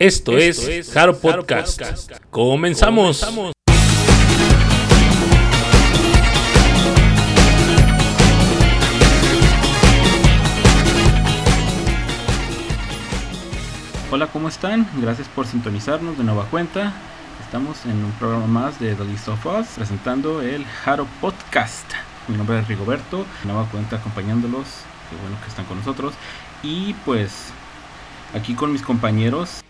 [0.00, 1.82] Esto, es, Jaro Podcast.
[2.30, 3.26] Comenzamos.
[14.12, 14.88] Hola, ¿cómo están?
[15.02, 16.92] Gracias por sintonizarnos de nueva cuenta.
[17.44, 21.90] Estamos en un programa más de The List of Us presentando el Jaro Podcast.
[22.28, 24.64] Mi nombre es Rigoberto, de nueva cuenta acompañándolos.
[25.10, 26.14] Qué bueno que están con nosotros.
[26.62, 27.48] Y pues
[28.32, 29.60] aquí con mis compañeros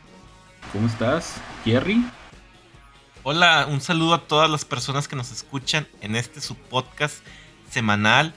[0.73, 2.05] ¿Cómo estás, Jerry?
[3.23, 7.25] Hola, un saludo a todas las personas que nos escuchan en este su podcast
[7.71, 8.35] semanal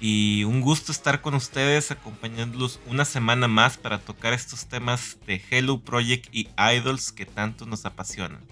[0.00, 5.42] y un gusto estar con ustedes acompañándolos una semana más para tocar estos temas de
[5.50, 8.42] Hello Project y Idols que tanto nos apasionan.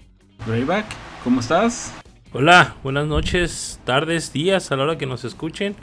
[0.45, 0.85] Greyback,
[1.23, 1.93] ¿cómo estás?
[2.33, 5.77] Hola, buenas noches, tardes, días a la hora que nos escuchen.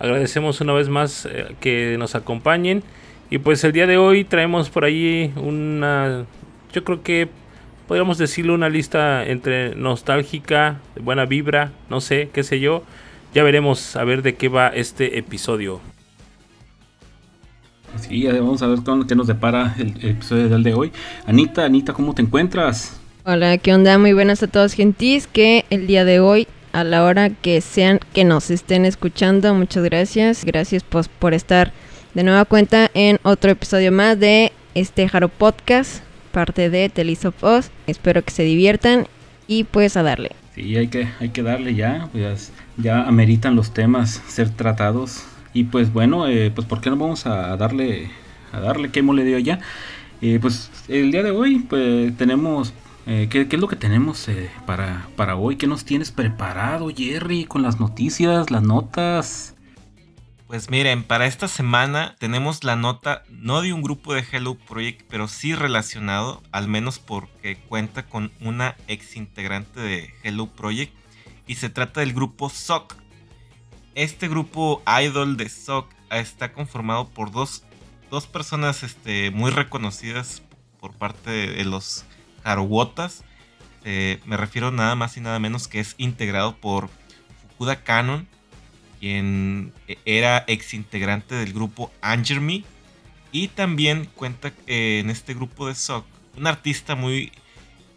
[0.00, 2.82] Agradecemos una vez más eh, que nos acompañen.
[3.30, 6.26] Y pues el día de hoy traemos por ahí una
[6.74, 7.28] yo creo que
[7.86, 12.82] podríamos decirle una lista entre nostálgica, de buena vibra, no sé, qué sé yo.
[13.32, 15.80] Ya veremos a ver de qué va este episodio.
[18.00, 20.92] Sí, vamos a ver qué nos depara el, episodio del de hoy.
[21.26, 23.00] Anita, Anita, ¿cómo te encuentras?
[23.24, 23.96] Hola, ¿qué onda?
[23.98, 25.28] Muy buenas a todos, gentis.
[25.28, 29.84] Que el día de hoy, a la hora que sean que nos estén escuchando, muchas
[29.84, 30.44] gracias.
[30.44, 31.72] Gracias pues, por estar
[32.14, 36.03] de nueva cuenta en otro episodio más de este Jaro Podcast
[36.34, 36.90] parte de
[37.24, 37.70] of Us.
[37.86, 39.06] Espero que se diviertan
[39.46, 40.32] y pues a darle.
[40.54, 45.24] Sí, hay que, hay que darle ya, pues ya ameritan los temas ser tratados.
[45.54, 48.10] Y pues bueno, eh, pues ¿por qué no vamos a darle,
[48.52, 49.60] a darle qué le dio ya?
[50.20, 52.74] Eh, pues el día de hoy pues tenemos
[53.06, 54.28] eh, ¿qué, es lo que tenemos
[54.66, 55.56] para, para hoy?
[55.56, 57.44] ¿Qué nos tienes preparado, Jerry?
[57.44, 59.53] Con las noticias, las notas.
[60.54, 65.02] Pues miren, para esta semana tenemos la nota no de un grupo de Hello Project,
[65.10, 70.94] pero sí relacionado, al menos porque cuenta con una ex integrante de Hello Project
[71.48, 72.94] y se trata del grupo SOC.
[73.96, 77.64] Este grupo idol de SOC está conformado por dos,
[78.32, 80.40] personas este, muy reconocidas
[80.78, 82.04] por parte de, los
[82.44, 83.24] Harowotas.
[83.82, 86.90] Eh, me refiero nada más y nada menos que es integrado por
[87.42, 88.28] Fukuda Canon
[89.04, 89.74] quien
[90.06, 92.64] era ex integrante del grupo Anger Me.
[93.32, 96.06] Y también cuenta eh, en este grupo de SOC
[96.38, 97.30] un artista muy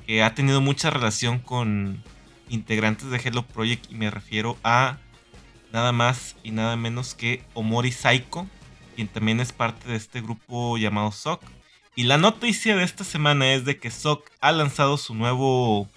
[0.05, 2.03] que ha tenido mucha relación con
[2.49, 4.97] integrantes de Hello Project y me refiero a
[5.71, 8.45] nada más y nada menos que Omori Saiko,
[8.97, 11.41] quien también es parte de este grupo llamado SOC.
[11.95, 15.87] Y la noticia de esta semana es de que SOC ha lanzado su nuevo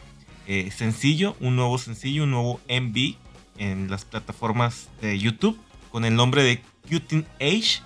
[0.47, 3.17] eh, sencillo, un nuevo sencillo, un nuevo MV
[3.61, 5.57] en las plataformas de YouTube
[5.93, 7.83] con el nombre de Cutin Age.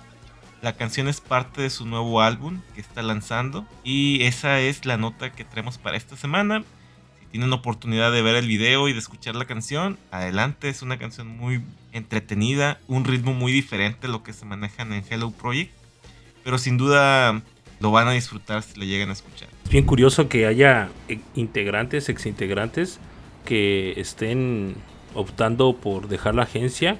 [0.61, 4.97] La canción es parte de su nuevo álbum que está lanzando y esa es la
[4.97, 6.63] nota que traemos para esta semana.
[7.19, 10.97] Si tienen oportunidad de ver el video y de escuchar la canción, adelante, es una
[10.97, 11.61] canción muy
[11.91, 15.71] entretenida, un ritmo muy diferente a lo que se manejan en Hello Project,
[16.43, 17.41] pero sin duda
[17.79, 19.49] lo van a disfrutar si lo llegan a escuchar.
[19.65, 20.89] Es bien curioso que haya
[21.35, 22.99] integrantes, ex integrantes
[23.45, 24.75] que estén
[25.15, 26.97] optando por dejar la agencia,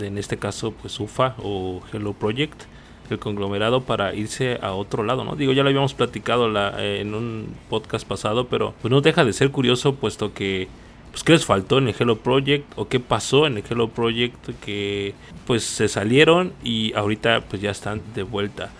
[0.00, 2.64] en este caso pues UFA o Hello Project,
[3.10, 5.36] el conglomerado para irse a otro lado, ¿no?
[5.36, 9.32] Digo, ya lo habíamos platicado la, en un podcast pasado, pero pues no deja de
[9.32, 10.68] ser curioso puesto que
[11.12, 14.50] pues qué les faltó en el Hello Project o qué pasó en el Hello Project
[14.60, 15.14] que
[15.46, 18.70] pues se salieron y ahorita pues ya están de vuelta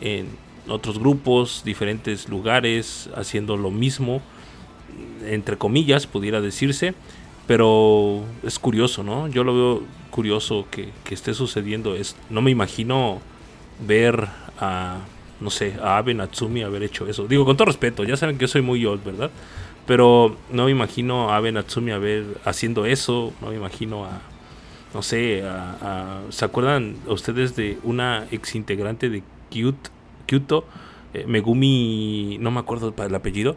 [0.00, 0.28] en
[0.68, 4.22] otros grupos, diferentes lugares, haciendo lo mismo,
[5.26, 6.94] entre comillas, pudiera decirse.
[7.46, 9.28] Pero es curioso, ¿no?
[9.28, 12.18] Yo lo veo curioso que, esté sucediendo esto.
[12.30, 13.20] No me imagino
[13.86, 14.28] ver
[14.58, 15.00] a,
[15.40, 17.26] no sé, a Abe Natsumi haber hecho eso.
[17.26, 19.30] Digo, con todo respeto, ya saben que yo soy muy old, ¿verdad?
[19.86, 23.32] Pero no me imagino a Abe Natsumi haber, haciendo eso.
[23.42, 24.22] No me imagino a,
[24.94, 30.64] no sé, a, ¿se acuerdan ustedes de una ex integrante de Kyuto?
[31.12, 33.56] Eh, Megumi, no me acuerdo el apellido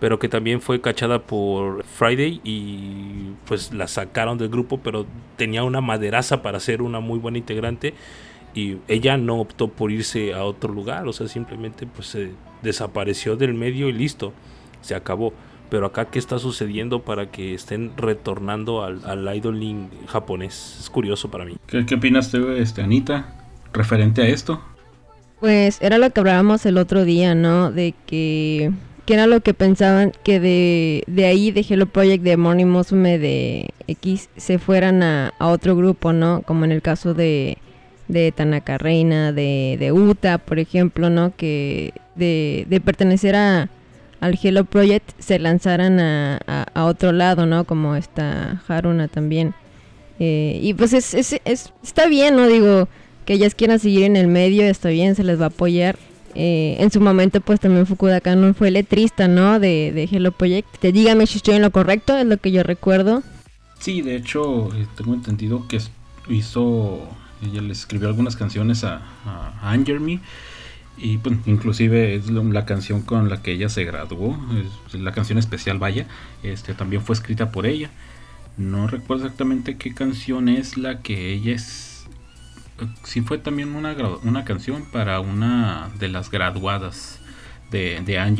[0.00, 5.06] pero que también fue cachada por Friday y pues la sacaron del grupo, pero
[5.36, 7.94] tenía una maderaza para ser una muy buena integrante
[8.54, 12.30] y ella no optó por irse a otro lugar, o sea, simplemente pues se
[12.62, 14.32] desapareció del medio y listo,
[14.80, 15.32] se acabó.
[15.70, 20.78] Pero acá, ¿qué está sucediendo para que estén retornando al, al idoling japonés?
[20.80, 21.56] Es curioso para mí.
[21.66, 23.34] ¿Qué, qué opinas tú, este, Anita,
[23.74, 24.62] referente a esto?
[25.40, 27.70] Pues era lo que hablábamos el otro día, ¿no?
[27.70, 28.72] De que
[29.08, 33.18] que era lo que pensaban que de, de ahí de Hello Project de Morning Musume
[33.18, 36.42] de X se fueran a, otro grupo, ¿no?
[36.42, 37.56] Como en el caso de,
[38.08, 41.34] de Tanaka Reina, de, de Uta, por ejemplo, ¿no?
[41.34, 43.70] Que de, de pertenecer a,
[44.20, 46.36] al Hello Project se lanzaran a,
[46.74, 47.64] a, otro lado, ¿no?
[47.64, 49.54] Como está Haruna también.
[50.18, 52.46] Eh, y pues es, es, es, está bien, ¿no?
[52.46, 52.88] Digo,
[53.24, 55.96] que ellas quieran seguir en el medio, está bien, se les va a apoyar.
[56.34, 59.58] Eh, en su momento, pues también Fukuda Kanon fue letrista, ¿no?
[59.58, 60.82] De, de Hello Project.
[60.82, 63.22] Dígame si estoy en lo correcto, es lo que yo recuerdo.
[63.78, 65.80] Sí, de hecho, eh, tengo entendido que
[66.28, 67.08] hizo,
[67.42, 70.20] ella le escribió algunas canciones a, a Me
[71.00, 74.36] y pues, inclusive es la canción con la que ella se graduó,
[74.88, 76.06] es la canción especial, vaya,
[76.42, 77.90] este también fue escrita por ella.
[78.56, 81.87] No recuerdo exactamente qué canción es la que ella es.
[83.04, 87.20] Sí fue también una, una canción para una de las graduadas
[87.70, 88.36] de, de Anne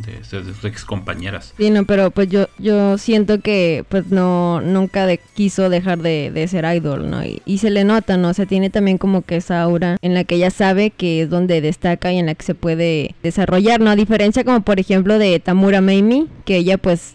[0.00, 1.54] de, sus ex compañeras.
[1.56, 6.64] Sí, no, pero pues yo, yo siento que pues no, nunca quiso dejar de, ser
[6.74, 7.22] idol, ¿no?
[7.24, 8.28] Y, se le nota, ¿no?
[8.30, 11.30] O sea, tiene también como que esa aura en la que ella sabe que es
[11.30, 13.90] donde destaca y en la que se puede desarrollar, ¿no?
[13.90, 17.14] A diferencia como por ejemplo de Tamura Meimi, que ella pues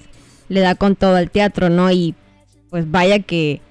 [0.49, 1.91] le da con todo al teatro, ¿no?
[1.91, 2.13] Y
[2.69, 3.61] pues vaya que,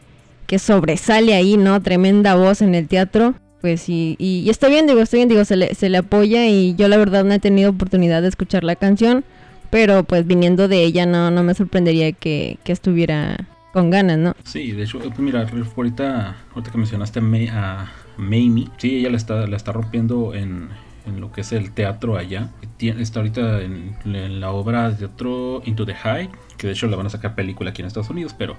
[0.46, 1.81] que sobresale ahí, ¿no?
[1.82, 5.56] Tremenda voz en el teatro pues y, y, está bien, digo, está bien, digo, se
[5.56, 8.76] le, se le apoya y yo la verdad no he tenido oportunidad de escuchar la
[8.76, 9.25] canción,
[9.70, 14.37] pero pues viniendo de ella no, no me sorprendería que, estuviera con ganas, ¿no?
[14.44, 17.20] Sí, de hecho, pues mira, ahorita, ahorita que mencionaste
[17.50, 20.69] a, Mamie, sí, ella la está, la está rompiendo en,
[21.06, 22.50] en lo que es el teatro allá.
[22.79, 26.96] Está ahorita en, en, la obra de teatro Into the High, que de hecho la
[26.99, 28.58] van a sacar película aquí en Estados Unidos, pero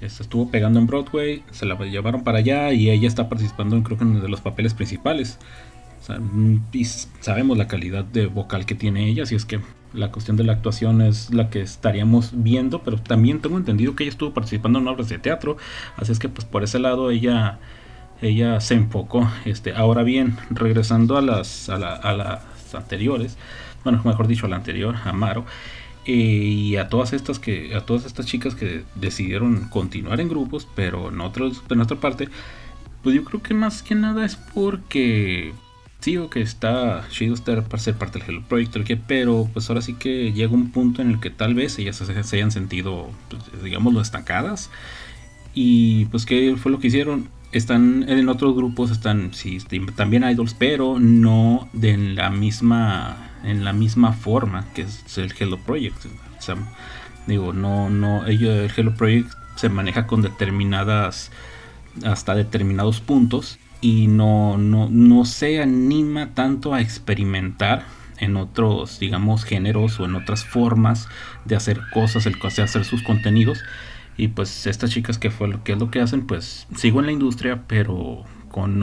[0.00, 3.82] este, estuvo pegando en Broadway, se la llevaron para allá y ella está participando en
[3.82, 5.38] creo que en uno de los papeles principales.
[6.72, 9.60] y sabemos la calidad de vocal que tiene ella, así es que
[9.92, 14.04] la cuestión de la actuación es la que estaríamos viendo, pero también tengo entendido que
[14.04, 15.56] ella estuvo participando en obras de teatro,
[15.96, 17.58] así es que pues por ese lado ella
[18.20, 19.30] ella se enfocó.
[19.44, 23.36] Este, ahora bien, regresando a las, a, a las anteriores,
[23.84, 24.96] bueno, mejor dicho, a la anterior,
[26.10, 31.10] Y a todas estas que a todas estas chicas que decidieron continuar en grupos pero
[31.10, 32.30] en otros en otra parte
[33.02, 35.52] pues yo creo que más que nada es porque
[36.00, 39.82] sí o que está chido estar para ser parte del Hello Project pero pues ahora
[39.82, 43.62] sí que llega un punto en el que tal vez ellas se, hayan sentido pues,
[43.62, 44.70] digamos lo estancadas.
[45.52, 49.58] Y pues qué fue lo que hicieron están en otros grupos están sí
[49.94, 55.58] también idols pero no de la misma en la misma forma que es el Hello
[55.58, 56.06] Project.
[57.26, 61.30] Digo, no, no, el Hello Project se maneja con determinadas,
[62.04, 67.84] hasta determinados puntos y no, no, no se anima tanto a experimentar
[68.18, 71.08] en otros, digamos, géneros o en otras formas
[71.44, 73.62] de hacer cosas, el de hacer sus contenidos.
[74.16, 77.06] Y pues estas chicas que fue lo que es lo que hacen, pues sigo en
[77.06, 78.24] la industria, pero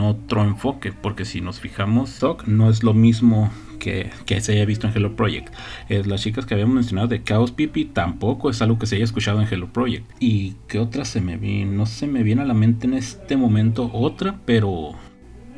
[0.00, 4.86] otro enfoque, porque si nos fijamos, Stock no es lo mismo que, se haya visto
[4.86, 5.52] en Hello Project.
[5.88, 9.04] Es las chicas que habíamos mencionado de Chaos Pipi tampoco es algo que se haya
[9.04, 10.10] escuchado en Hello Project.
[10.18, 11.72] ¿Y qué otra se me viene?
[11.72, 14.92] No se me viene a la mente en este momento otra, pero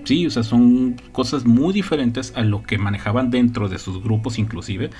[0.04, 4.38] sí, o sea, son cosas muy diferentes a lo que manejaban dentro de sus grupos
[4.38, 4.90] inclusive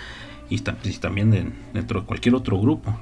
[0.50, 2.98] y, también dentro de cualquier otro grupo.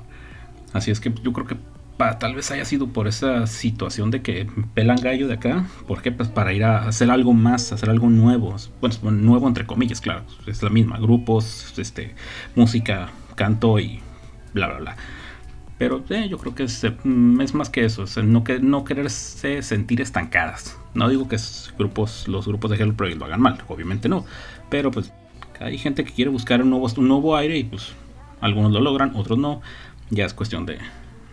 [0.73, 1.56] Así es que yo creo que
[1.96, 5.66] tal vez haya sido por esa situación de que pelan gallo de acá.
[5.86, 6.12] ¿Por qué?
[6.12, 8.54] Pues para ir a hacer algo más, hacer algo nuevo.
[8.80, 10.24] Bueno, nuevo entre comillas, claro.
[10.46, 10.98] Es la misma.
[10.98, 12.14] Grupos, este,
[12.54, 14.00] música, canto y
[14.52, 14.96] bla, bla, bla.
[15.78, 18.04] Pero eh, yo creo que es, mm, es, más que eso.
[18.22, 20.78] no, que, no quererse sentir estancadas.
[20.94, 21.36] No digo que
[21.78, 23.62] grupos, los grupos de Hello Project lo hagan mal.
[23.68, 24.24] Obviamente no.
[24.70, 25.12] Pero pues
[25.60, 27.92] hay gente que quiere buscar un nuevo, un nuevo aire y pues
[28.40, 29.60] algunos lo logran, otros no.
[30.10, 30.78] Ya es cuestión de,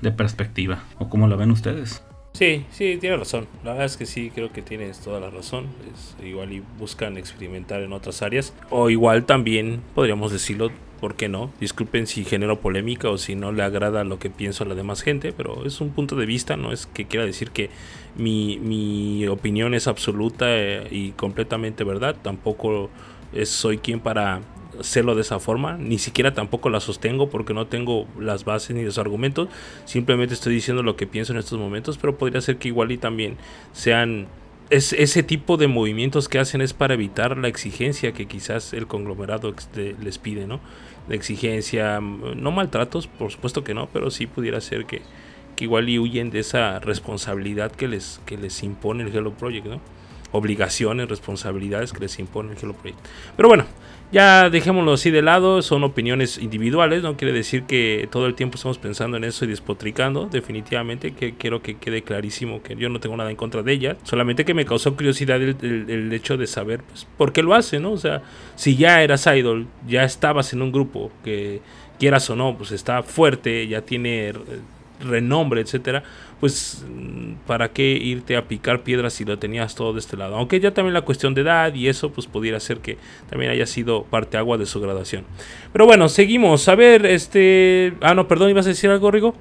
[0.03, 0.83] de perspectiva.
[0.99, 2.03] ¿O cómo lo ven ustedes?
[2.33, 3.47] Sí, sí, tiene razón.
[3.63, 5.67] La verdad es que sí, creo que tienes toda la razón.
[5.93, 8.53] Es igual y buscan experimentar en otras áreas.
[8.69, 11.51] O igual también podríamos decirlo, ¿por qué no?
[11.59, 15.03] Disculpen si genero polémica o si no le agrada lo que pienso a la demás
[15.03, 17.69] gente, pero es un punto de vista, no es que quiera decir que
[18.15, 22.15] mi, mi opinión es absoluta eh, y completamente verdad.
[22.21, 22.89] Tampoco
[23.45, 24.41] soy quien para
[24.83, 28.83] hacerlo de esa forma, ni siquiera tampoco la sostengo porque no tengo las bases ni
[28.83, 29.47] los argumentos,
[29.85, 32.97] simplemente estoy diciendo lo que pienso en estos momentos, pero podría ser que igual y
[32.97, 33.37] también
[33.71, 34.27] sean
[34.69, 38.87] es, ese tipo de movimientos que hacen es para evitar la exigencia que quizás el
[38.87, 40.59] conglomerado les pide, ¿no?
[41.07, 45.01] La exigencia, no maltratos, por supuesto que no, pero sí pudiera ser que,
[45.55, 49.67] que igual y huyen de esa responsabilidad que les, que les impone el Hello Project,
[49.67, 49.81] ¿no?
[50.33, 52.99] obligaciones, responsabilidades que les impone el Hello Project.
[53.37, 53.65] Pero bueno,
[54.13, 58.57] ya dejémoslo así de lado, son opiniones individuales, no quiere decir que todo el tiempo
[58.57, 62.99] estamos pensando en eso y despotricando, definitivamente, que quiero que quede clarísimo que yo no
[62.99, 66.83] tengo nada en contra de ella, solamente que me causó curiosidad el, hecho de saber
[66.83, 67.91] pues, por qué lo hace, ¿no?
[67.91, 68.21] O sea,
[68.55, 71.61] si ya eras idol, ya estabas en un grupo que
[71.97, 74.31] quieras o no, pues está fuerte, ya tiene
[75.03, 76.03] renombre, etcétera,
[76.39, 76.85] pues
[77.47, 80.35] para qué irte a picar piedras si lo tenías todo de este lado.
[80.35, 82.97] Aunque ya también la cuestión de edad y eso pues pudiera ser que
[83.29, 85.23] también haya sido parte agua de su graduación.
[85.71, 86.67] Pero bueno, seguimos.
[86.67, 87.93] A ver, este...
[88.01, 89.35] Ah, no, perdón, ¿ibas a decir algo, Rigo?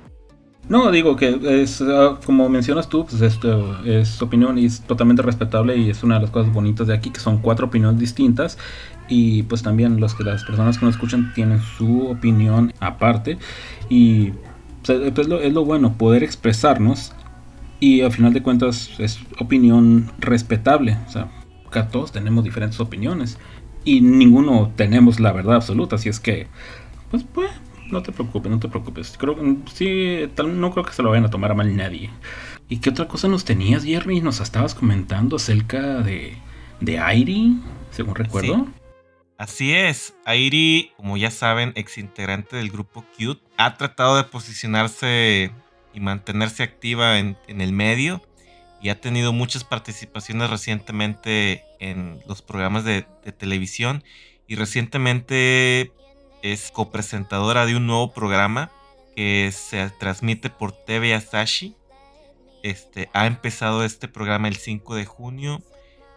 [0.68, 5.22] No, digo que es ah, como mencionas tú, pues esto es opinión y es totalmente
[5.22, 8.58] respetable y es una de las cosas bonitas de aquí que son cuatro opiniones distintas
[9.08, 13.38] y pues también los que las personas que nos escuchan tienen su opinión aparte
[13.90, 14.32] y
[14.84, 17.12] pues, es, lo, bueno, poder expresarnos
[17.80, 20.98] y al final de cuentas es opinión respetable.
[21.06, 21.30] O sea,
[21.66, 23.38] acá todos tenemos diferentes opiniones
[23.84, 25.96] y ninguno tenemos la verdad absoluta.
[25.96, 26.46] Así es que,
[27.10, 27.50] pues, pues
[27.90, 29.16] no te preocupes, no te preocupes.
[29.18, 29.36] Creo
[29.72, 32.10] sí, no creo que se lo vayan a tomar a mal nadie.
[32.68, 34.20] ¿Y qué otra cosa nos tenías, Jerry?
[34.20, 36.38] Nos estabas comentando acerca de,
[36.80, 37.60] de Airi,
[37.90, 38.66] según recuerdo.
[39.42, 45.50] Así es, Airi, como ya saben, ex integrante del grupo Cute, ha tratado de posicionarse
[45.92, 48.22] y mantenerse activa en, el medio
[48.80, 53.02] y ha tenido muchas participaciones recientemente en los programas de,
[53.36, 54.04] televisión
[54.46, 55.90] y recientemente
[56.42, 58.70] es copresentadora de un nuevo programa
[59.16, 61.74] que se transmite por TV Asashi.
[62.62, 65.64] Este, ha empezado este programa el 5 de junio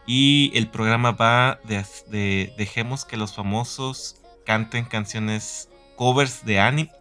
[0.08, 6.56] y el programa va de, dejemos que los famosos canten canciones covers de,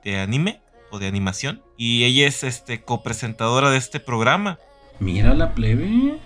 [0.04, 1.62] de anime o de animación.
[1.76, 4.58] Y ella es este copresentadora de este programa.
[5.00, 6.18] Mira la plebe.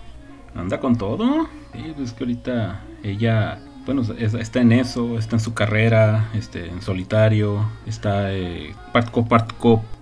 [0.55, 1.47] Anda con todo.
[1.73, 6.81] Sí, pues que ahorita ella bueno, está en eso, está en su carrera, este, en
[6.83, 8.75] solitario, está eh,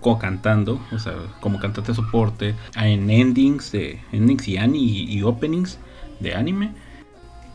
[0.01, 5.79] co, cantando, o sea, como cantante de soporte, en endings, de, endings y, y openings
[6.20, 6.72] de anime.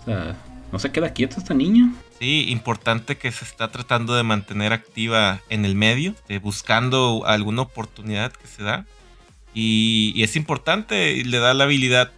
[0.02, 0.36] O sea,
[0.72, 1.92] no se queda quieta esta niña.
[2.18, 7.62] Sí, importante que se está tratando de mantener activa en el medio, eh, buscando alguna
[7.62, 8.86] oportunidad que se da.
[9.54, 12.12] Y, es importante, le da la habilidad,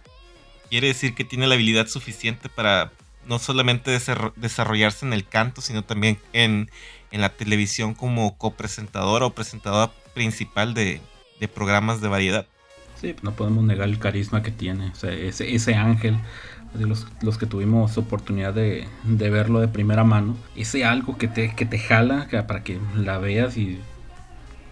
[0.69, 2.91] quiere decir que tiene la habilidad suficiente para
[3.25, 3.91] no solamente
[4.35, 6.69] desarrollarse en el canto, sino también en,
[7.11, 11.01] la televisión como copresentadora o presentadora principal de,
[11.39, 12.47] de programas de variedad.
[12.95, 14.89] Sí, no podemos negar el carisma que tiene.
[14.89, 16.17] O sea, ese, ese ángel,
[16.77, 21.53] los, los, que tuvimos oportunidad de, de, verlo de primera mano, ese algo que te,
[21.55, 23.79] que te jala para que la veas y,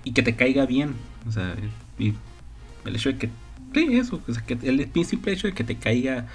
[0.03, 0.95] y que te caiga bien.
[1.27, 1.55] O sea,
[1.99, 2.13] y
[2.85, 3.29] el hecho de que.
[3.73, 4.21] Sí, eso,
[4.61, 6.27] el simple hecho de que te caiga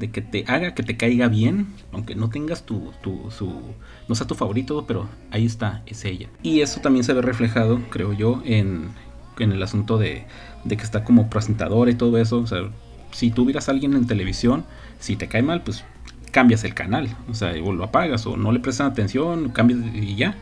[0.00, 3.60] de que te haga que te caiga bien, aunque no tengas tu, tu, su,
[4.08, 6.28] no sea tu favorito, pero ahí está, es ella.
[6.42, 8.88] Y eso también se ve reflejado, creo yo, en,
[9.38, 10.24] en el asunto de,
[10.64, 12.38] de que está como presentadora y todo eso.
[12.38, 12.70] O sea,
[13.12, 14.64] si tú a alguien en televisión,
[14.98, 15.84] si te cae mal, pues
[16.30, 17.08] cambias el canal.
[17.28, 20.36] O sea, o lo apagas o no le prestan atención, cambias y ya.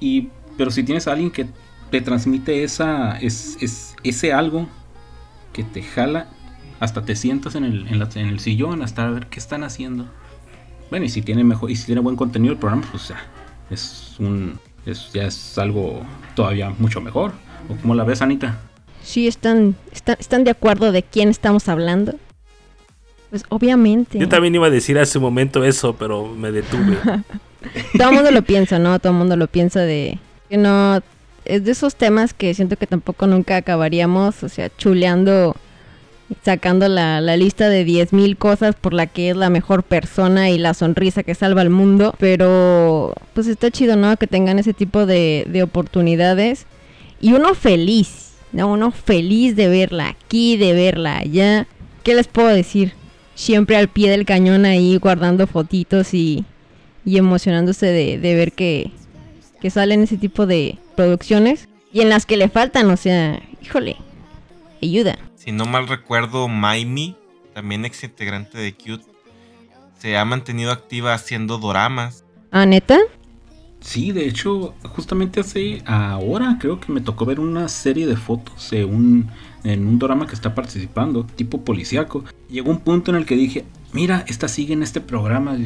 [0.00, 1.46] Y, pero si tienes a alguien que
[1.90, 4.68] te transmite esa, es, es, ese algo
[5.52, 6.28] que te jala,
[6.78, 10.06] hasta te sientas en el, en, el sillón hasta ver qué están haciendo.
[10.90, 13.20] Bueno, y si tiene mejor, y si tiene buen contenido el programa, pues ya,
[13.70, 16.02] es un, es, ya es algo
[16.34, 17.32] todavía mucho mejor.
[17.68, 18.69] ¿O cómo la ves, Anita?
[19.02, 22.14] Sí están, están, de acuerdo de quién estamos hablando.
[23.30, 24.18] Pues obviamente.
[24.18, 26.98] Yo también iba a decir hace un momento eso, pero me detuve.
[27.96, 28.98] Todo el mundo lo piensa, ¿no?
[28.98, 31.00] Todo el mundo lo piensa de que no
[31.44, 35.56] es de esos temas que siento que tampoco nunca acabaríamos, o sea, chuleando,
[36.44, 40.58] sacando la, la lista de 10.000 cosas por la que es la mejor persona y
[40.58, 44.16] la sonrisa que salva al mundo, pero pues está chido, ¿no?
[44.16, 46.66] Que tengan ese tipo de, de oportunidades
[47.20, 48.68] y uno feliz, ¿no?
[48.72, 51.66] Uno feliz de verla aquí, de verla allá.
[52.02, 52.92] ¿Qué les puedo decir?
[53.34, 56.44] Siempre al pie del cañón ahí guardando fotitos y,
[57.04, 58.90] y emocionándose de, ver que,
[59.60, 63.96] que salen ese tipo de producciones y en las que le faltan, o sea, híjole,
[64.82, 65.18] ayuda.
[65.36, 67.16] Si no mal recuerdo, Maimi,
[67.54, 69.04] también ex integrante de Cute,
[69.98, 72.24] se ha mantenido activa haciendo doramas.
[72.50, 72.98] ¿Ah, neta?
[73.80, 78.70] Sí, de hecho, justamente hace ahora creo que me tocó ver una serie de fotos
[78.70, 79.28] de un,
[79.64, 82.24] en un drama que está participando, tipo policíaco.
[82.50, 85.56] Llegó un punto en el que dije, mira, esta sigue en este programa.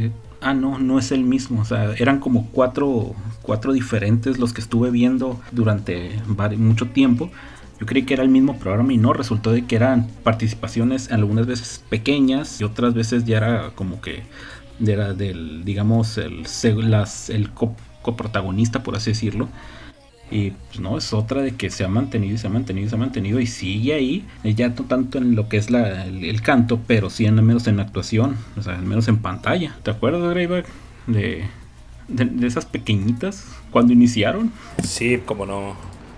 [0.41, 1.63] ah, no, no es el mismo.
[1.63, 6.21] O sea, eran como cuatro, cuatro diferentes los que estuve viendo durante
[6.57, 7.31] mucho tiempo.
[7.81, 11.47] Yo creí que era el mismo programa y no, resultó de que eran participaciones algunas
[11.47, 14.23] veces pequeñas y otras veces ya era como que
[14.85, 16.45] era del, digamos, el,
[16.91, 17.51] las, el
[18.05, 19.49] coprotagonista, por así decirlo.
[20.31, 22.89] Y pues no, es otra de que se ha mantenido y se ha mantenido y
[22.89, 26.07] se ha mantenido y sigue ahí, eh, ya no tanto en lo que es la,
[26.07, 29.77] el, canto, pero sí al menos en la actuación, o sea, al menos en pantalla.
[29.83, 30.67] ¿Te acuerdas, Greyback?
[31.07, 31.45] De,
[32.09, 34.51] de, de, esas pequeñitas cuando iniciaron.
[34.83, 35.77] Sí, como no.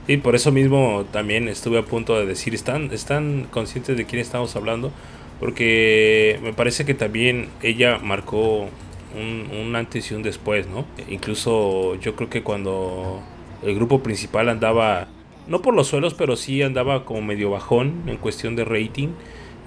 [0.09, 4.23] Y por eso mismo también estuve a punto de decir, ¿están, están conscientes de quién
[4.23, 4.93] estamos hablando?
[5.41, 8.71] Porque me parece que también ella marcó
[9.15, 10.85] un, un antes y un después, ¿no?
[11.09, 13.21] Incluso yo creo que cuando
[13.63, 15.09] el grupo principal andaba,
[15.49, 19.09] no por los suelos, pero sí andaba como medio bajón en cuestión de rating.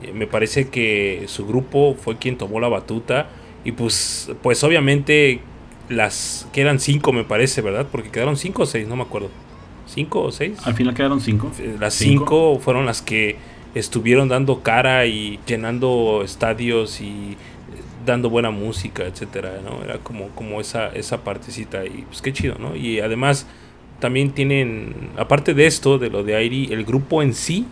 [0.03, 3.29] Eh, me parece que su grupo fue quien tomó la batuta
[3.63, 5.41] y pues, pues obviamente
[5.89, 7.87] las que eran cinco me parece, ¿verdad?
[7.91, 9.29] Porque quedaron cinco o seis, no me acuerdo.
[9.87, 10.57] ¿Cinco o seis?
[10.65, 11.51] Al final quedaron cinco.
[11.59, 13.37] Eh, las cinco, fueron las que
[13.75, 17.37] estuvieron dando cara y llenando estadios y
[18.09, 19.83] dando buena música, etcétera, ¿no?
[19.83, 22.75] Era como, como esa, esa partecita y pues qué chido, ¿no?
[22.75, 23.45] Y además
[23.99, 27.65] también tienen, aparte de esto, de lo de Airi, el grupo en sí,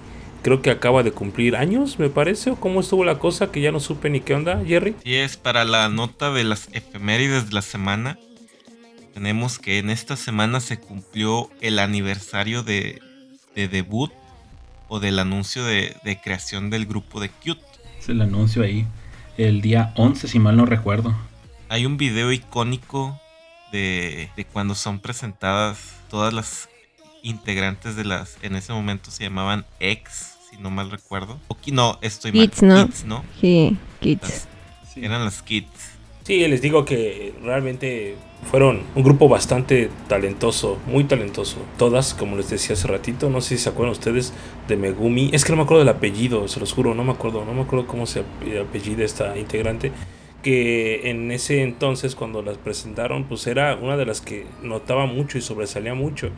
[0.43, 3.71] creo que acaba de cumplir años, me parece, o cómo estuvo la cosa, que ya
[3.71, 4.95] no supe ni qué onda, Jerry.
[5.03, 8.17] Sí, es para la nota de las efemérides de la semana.
[9.13, 13.01] Tenemos que en esta semana se cumplió el aniversario de,
[13.55, 14.11] de debut
[14.89, 17.61] o del anuncio de, de, creación del grupo de Cute.
[17.99, 18.85] Es el anuncio ahí,
[19.37, 21.15] el día 11, si mal no recuerdo.
[21.69, 23.19] Hay un video icónico
[23.71, 25.77] de, de cuando son presentadas
[26.09, 26.69] todas las
[27.23, 31.39] integrantes de las, en ese momento se llamaban X, si no mal recuerdo.
[31.47, 32.69] O, no, estoy kids, mal.
[32.69, 32.85] ¿no?
[32.85, 33.25] Kids, ¿no?
[33.39, 34.47] Sí, Kids.
[34.93, 35.03] Sí.
[35.05, 35.96] Eran las Kids.
[36.27, 38.15] Sí, les digo que realmente
[38.51, 41.55] fueron un grupo bastante talentoso, muy talentoso.
[41.77, 44.33] Todas, como les decía hace ratito, no sé si se acuerdan ustedes
[44.67, 45.29] de Megumi.
[45.31, 47.61] Es que no me acuerdo del apellido, se los juro, no me acuerdo, no me
[47.61, 48.23] acuerdo cómo se
[48.59, 49.93] apellida esta integrante
[50.43, 55.37] que en ese entonces cuando las presentaron pues era una de las que notaba mucho
[55.37, 56.31] y sobresalía mucho.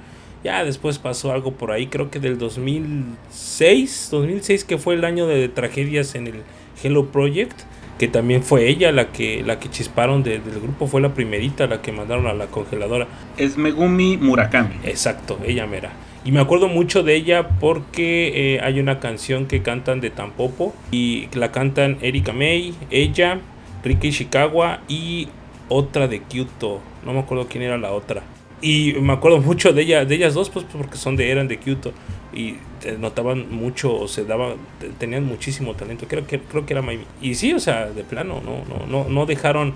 [0.44, 5.26] Ya después pasó algo por ahí, creo que del 2006, 2006 que fue el año
[5.26, 6.44] de tragedias en el
[6.84, 7.60] Hello Project,
[8.00, 11.82] que también fue ella la que la que chisparon del grupo, fue la primerita la
[11.82, 13.08] que mandaron a la congeladora.
[13.38, 14.76] Es Megumi Murakami.
[14.86, 15.92] Exacto, ella mera.
[16.24, 20.74] Y me acuerdo mucho de ella porque eh, hay una canción que cantan de Tampopo
[20.92, 23.40] y la cantan Erika May, ella,
[23.84, 25.28] Ricky Ishikawa y
[25.68, 26.80] otra de Kyoto.
[27.06, 28.24] No me acuerdo quién era la otra.
[28.62, 31.58] Y me acuerdo mucho de ella, de ellas dos, pues porque son de eran de
[31.58, 31.94] Kyoto
[32.40, 32.58] y
[33.00, 34.54] notaban mucho, o se daban,
[34.98, 36.06] tenían muchísimo talento.
[36.08, 37.04] Creo que creo que era Miami.
[37.22, 39.74] Y sí, o sea, de plano, no, no, no, no dejaron,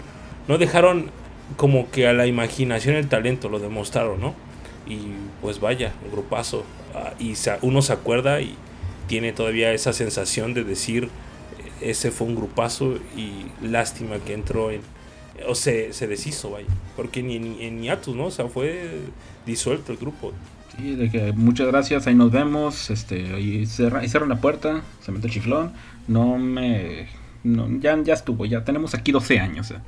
[0.47, 1.11] no dejaron
[1.57, 4.33] como que a la imaginación el talento, lo demostraron, ¿no?
[4.87, 4.99] Y
[5.41, 6.63] pues vaya, un grupazo.
[6.95, 8.55] Ah, y uno se acuerda y
[9.07, 11.09] tiene todavía esa sensación de decir
[11.81, 14.81] ese fue un grupazo y lástima que entró en
[15.47, 18.27] o se, se deshizo, vaya, porque ni en, en hiatus, ¿no?
[18.27, 19.01] O sea, fue
[19.45, 20.31] disuelto el grupo.
[20.75, 24.81] Sí, de que muchas gracias, ahí nos vemos, este, ahí, cerra, ahí cerran la puerta,
[25.01, 25.71] se mete el chiflón,
[26.07, 27.07] no me,
[27.79, 29.79] ya, ya estuvo, ya tenemos aquí 12 años, eh.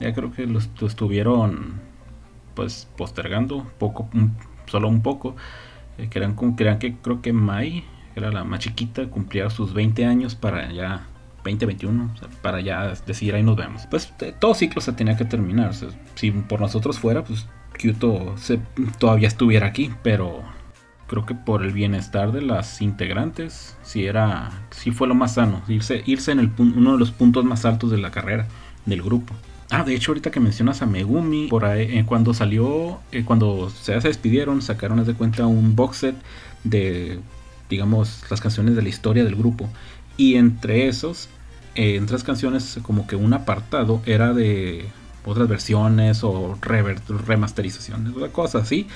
[0.00, 1.80] ya creo que lo, lo, estuvieron,
[2.54, 4.34] pues, postergando, poco, un,
[4.66, 5.36] solo un poco,
[5.98, 10.72] eh, crean, que creo que Mai era la más chiquita, cumplía sus 20 años para
[10.72, 11.06] ya
[11.44, 13.86] 2021, o para ya decir ahí nos vemos.
[13.90, 15.72] Pues todo ciclo se tenía que terminar.
[16.14, 17.46] Si por nosotros fuera, pues
[17.78, 18.58] Kyoto se,
[18.98, 20.42] todavía estuviera aquí, pero
[21.06, 25.62] creo que por el bienestar de las integrantes, si era, si fue lo más sano,
[25.68, 28.46] irse, irse en el, uno de los puntos más altos de la carrera
[28.84, 29.34] del grupo.
[29.70, 33.70] Ah, de hecho, ahorita que mencionas a Megumi, por ahí, eh, cuando salió, eh, cuando
[33.70, 36.16] se, se despidieron, sacaron, de cuenta, un box set
[36.64, 37.20] de
[37.68, 39.68] digamos, las canciones de la historia del grupo.
[40.16, 41.28] Y entre esos,
[41.74, 44.86] eh, entre las canciones, como que un apartado era de
[45.24, 46.56] otras versiones o
[47.26, 48.86] remasterizaciones, o cosas así.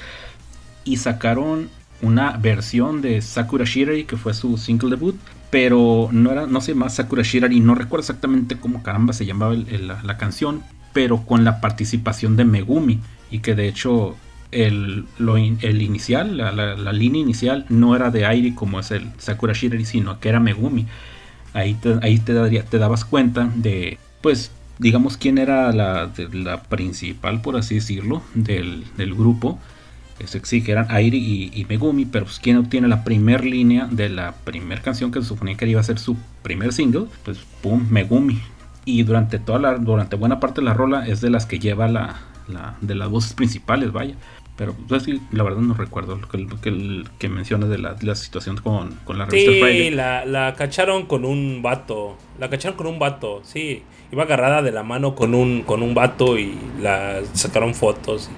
[0.84, 1.68] Y sacaron
[2.02, 5.16] una versión de Sakura Shirari, que fue su single debut,
[5.50, 9.54] pero no era, no se llama Sakura Shirari, no recuerdo exactamente cómo caramba se llamaba
[9.54, 14.16] la, canción, pero con la participación de Megumi, y que de hecho
[14.50, 19.10] el, lo el inicial, la, la, línea inicial no era de Airi como es el
[19.18, 20.86] Sakura Shirari, sino que era Megumi.
[21.54, 24.50] Ahí te, ahí te, te dabas cuenta de, pues,
[24.82, 26.12] digamos, quién era la,
[26.68, 29.58] principal, por así decirlo, del, del grupo.
[30.18, 34.08] Eso sí, que eran Airi y, Megumi, pero pues, quién obtiene la primera línea de
[34.08, 37.86] la primera canción que se suponía que iba a ser su primer single, pues, pum,
[37.90, 38.40] Megumi.
[38.84, 41.88] Y durante toda la, durante buena parte de la rola es de las que lleva
[41.88, 44.16] la, la de las voces principales, vaya.
[44.56, 48.58] Pero pues, la verdad no recuerdo lo que, que, que menciona de la, la situación
[48.58, 52.16] con, con, la revista sí, La, la cacharon con un vato.
[52.38, 53.82] La cacharon con un vato, sí.
[54.12, 58.30] Iba agarrada de la mano con un, con un vato y la sacaron fotos.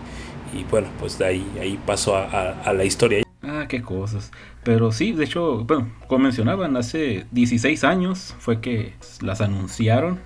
[0.56, 3.24] Y, bueno, pues de ahí, ahí pasó a, a, la historia.
[3.42, 4.30] Ah, qué cosas.
[4.62, 10.20] Pero sí, de hecho, bueno, como mencionaban, hace 16 años fue que las anunciaron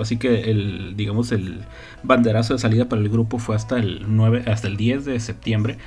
[0.00, 1.62] así que el, digamos, el
[2.02, 5.78] banderazo de salida para el grupo fue hasta el 9, hasta el 10 de septiembre.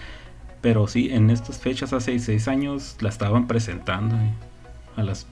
[0.61, 4.15] Pero sí, en estas fechas, hace 6 años, la estaban presentando
[4.95, 5.27] a las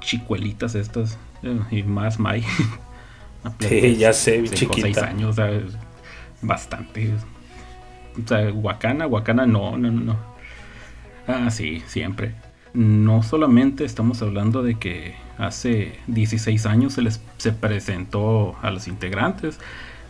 [0.00, 2.42] chicuelitas estas, eh, y más Mai.
[3.60, 4.82] sí, ya sé, chiquita.
[4.82, 5.36] 6 años,
[6.40, 7.12] bastante.
[8.22, 10.16] O sea, Wakana, Wakana no, no, no.
[11.26, 12.34] Ah, sí, siempre.
[12.74, 18.88] No solamente estamos hablando de que hace 16 años se les se presentó a los
[18.88, 19.58] integrantes.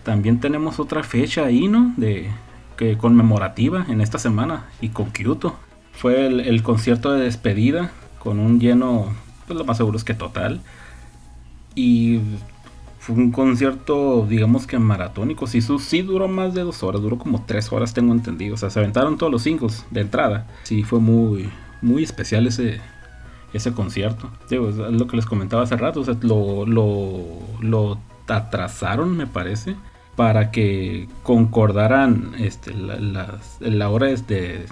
[0.05, 1.92] También tenemos otra fecha ahí, ¿no?
[1.96, 2.31] De
[2.77, 5.57] que conmemorativa en esta semana y con Kyoto.
[5.92, 9.12] Fue el, concierto de despedida con un lleno,
[9.46, 10.61] pues lo más seguro es que total.
[11.75, 12.20] Y
[12.98, 15.46] fue un concierto, digamos que maratónico.
[15.46, 18.55] Sí, sí duró más de dos horas, duró como tres horas, tengo entendido.
[18.55, 20.46] O sea, se aventaron todos los singles de entrada.
[20.62, 21.51] Sí, fue muy,
[21.83, 22.81] muy especial ese,
[23.53, 24.31] ese concierto.
[24.51, 29.77] Es lo que les comentaba hace rato, o sea, lo, lo, atrasaron, me parece,
[30.16, 34.66] para que concordaran este, la, la, hora de,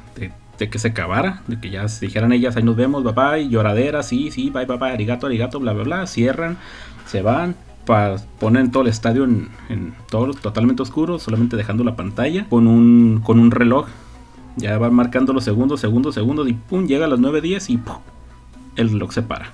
[0.59, 3.49] de, que se acabara, de que ya se dijeran ellas, ahí nos vemos, bye bye,
[3.49, 6.57] lloradera, sí, sí, bye bye, arigato, arigato, bla, bla, bla, cierran,
[7.07, 7.55] se van,
[8.39, 13.21] poner todo el estadio en, en, todo totalmente oscuro, solamente dejando la pantalla con un,
[13.25, 13.87] con un reloj.
[14.57, 17.99] Ya va marcando los segundos, segundos, segundos y pum, llega a las 9.10 y pum,
[18.77, 19.53] el reloj se para.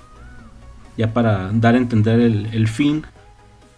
[0.97, 3.05] Ya para dar a entender el, fin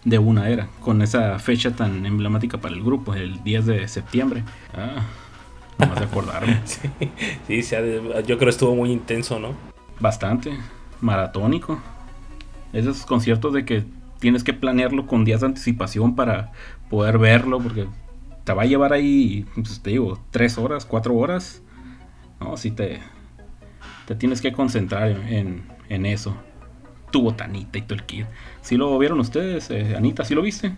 [0.04, 4.42] de una era, con esa fecha tan emblemática para el grupo, el 10 de septiembre.
[4.74, 5.04] Ah,
[5.78, 6.60] no de acordarme.
[6.64, 7.76] sí, sí,
[8.26, 9.54] yo creo estuvo muy intenso, ¿no?
[10.00, 10.56] Bastante,
[11.02, 11.78] maratónico.
[12.72, 13.84] Esos conciertos de que
[14.18, 16.52] tienes que planearlo con días de anticipación para
[16.88, 17.86] poder verlo, porque
[18.44, 21.62] te va a llevar ahí, pues, te digo, tres horas, cuatro horas.
[22.40, 23.00] No, si te,
[24.06, 26.34] te tienes que concentrar en, eso.
[27.10, 28.26] Tu botanita y todo el kit.
[28.62, 30.24] ¿Sí lo vieron ustedes, eh, Anita?
[30.24, 30.76] ¿Sí lo viste?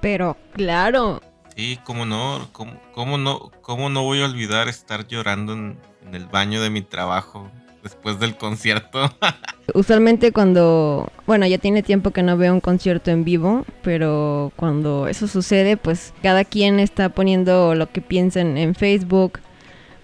[0.00, 1.22] Pero claro.
[1.56, 2.48] Sí, cómo no,
[2.92, 6.82] cómo, no, cómo no voy a olvidar estar llorando en, en el baño de mi
[6.82, 7.50] trabajo
[7.84, 9.14] después del concierto.
[9.74, 15.06] Usualmente cuando, bueno, ya tiene tiempo que no veo un concierto en vivo, pero cuando
[15.06, 19.38] eso sucede, pues cada quien está poniendo lo que piensa en Facebook,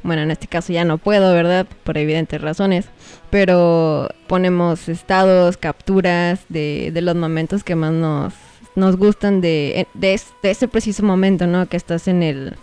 [0.02, 1.66] bueno, en este caso ya no puedo, ¿verdad?
[1.84, 2.86] Por evidentes razones.
[3.30, 8.34] Pero ponemos estados, capturas de, de los momentos que más nos,
[8.76, 11.66] nos gustan de, de, ese preciso momento, ¿no?
[11.66, 12.54] Que estás en el,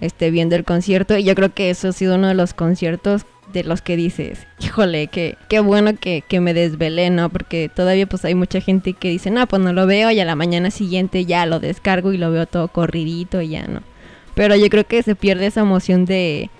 [0.00, 1.16] este, viendo el concierto.
[1.16, 4.46] Y yo creo que eso ha sido uno de los conciertos de los que dices,
[4.60, 7.28] híjole, qué, qué bueno que, que, me desvelé, ¿no?
[7.28, 10.24] Porque todavía pues hay mucha gente que dice, no, pues no lo veo y a
[10.24, 13.82] la mañana siguiente ya lo descargo y lo veo todo corridito y ya, ¿no?
[14.34, 16.50] Pero yo creo que se pierde esa emoción de,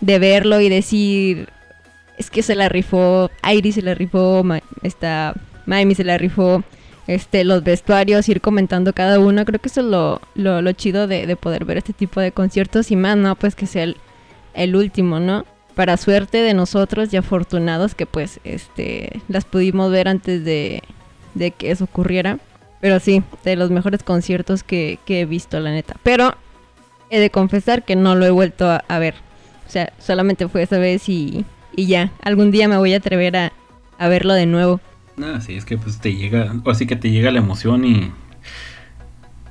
[0.00, 1.48] de verlo y decir,
[2.18, 5.34] es que se la rifó, Iris se la rifó, Ma esta
[5.66, 6.64] Miami se la rifó,
[7.06, 11.34] este, los vestuarios, ir comentando cada uno, creo que eso es lo, lo, chido de,
[11.36, 13.36] poder ver este tipo de conciertos y más, ¿no?
[13.36, 13.92] Pues que sea
[14.54, 15.44] el, último, ¿no?
[15.74, 20.82] Para suerte de nosotros y afortunados que pues este las pudimos ver antes de,
[21.58, 22.38] que eso ocurriera.
[22.80, 25.96] Pero sí, de los mejores conciertos que, he visto, la neta.
[26.02, 26.34] Pero
[27.10, 29.14] he de confesar que no lo he vuelto a ver.
[29.70, 31.44] O sea, solamente fue esa vez y,
[31.76, 32.10] y ya.
[32.22, 33.52] Algún día me voy a atrever a,
[33.98, 34.80] a verlo de nuevo.
[35.22, 38.10] Ah, sí, es que pues te llega, o así que te llega la emoción y,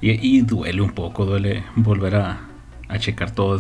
[0.02, 2.42] y, duele un poco, duele volver a,
[2.88, 3.60] a checar todo,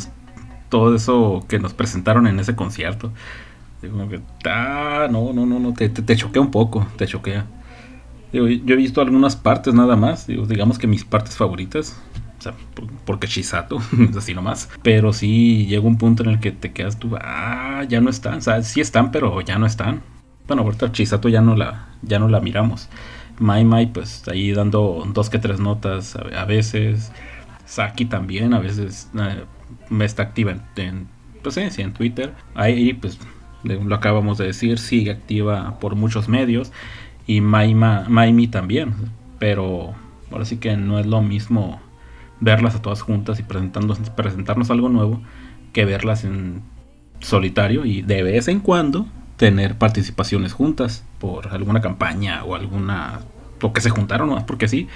[0.69, 3.11] todo eso que nos presentaron en ese concierto.
[3.81, 3.97] Digo,
[4.45, 7.45] ah, no, no, no, no, te, te, choquea un poco, te choquea.
[8.33, 11.99] yo he visto algunas partes nada más, digo, digamos que mis partes favoritas
[12.39, 12.53] o sea,
[13.05, 13.81] porque Chisato,
[14.17, 14.69] así nomás.
[14.81, 18.37] Pero sí llega un punto en el que te quedas tú, ah, ya no están.
[18.37, 20.01] O sea, sí están, pero ya no están.
[20.47, 22.87] Bueno, ahorita Chisato ya no la, ya no la miramos.
[23.39, 27.11] Mai Mai, pues ahí dando dos que tres notas a, veces.
[27.65, 29.43] Saki también, a veces eh,
[29.99, 31.07] está activa en,
[31.43, 32.33] pues, en Twitter.
[32.55, 33.19] Ahí, pues,
[33.63, 36.71] lo acabamos de decir, sigue activa por muchos medios.
[37.27, 38.93] Y Maimi también.
[39.39, 39.93] Pero
[40.31, 41.81] ahora sí que no es lo mismo
[42.39, 45.21] verlas a todas juntas y presentarnos algo nuevo
[45.73, 46.61] que verlas en
[47.19, 49.05] solitario y de vez en cuando
[49.37, 53.19] tener participaciones juntas por alguna campaña o alguna
[53.61, 54.87] o que se juntaron más porque sí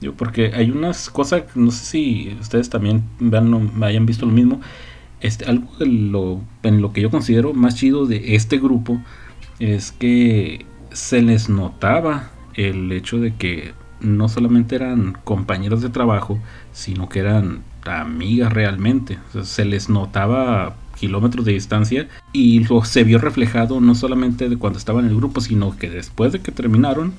[0.00, 4.60] Yo, porque hay unas cosas, no sé si ustedes también vean, hayan visto lo mismo.
[5.20, 9.00] Este, algo lo, en lo que yo considero más chido de este grupo
[9.58, 16.38] es que se les notaba el hecho de que no solamente eran compañeros de trabajo,
[16.72, 19.18] sino que eran amigas realmente.
[19.42, 24.78] se les notaba kilómetros de distancia y lo se vio reflejado no solamente de cuando
[24.78, 27.14] estaban en el grupo, sino que después de que terminaron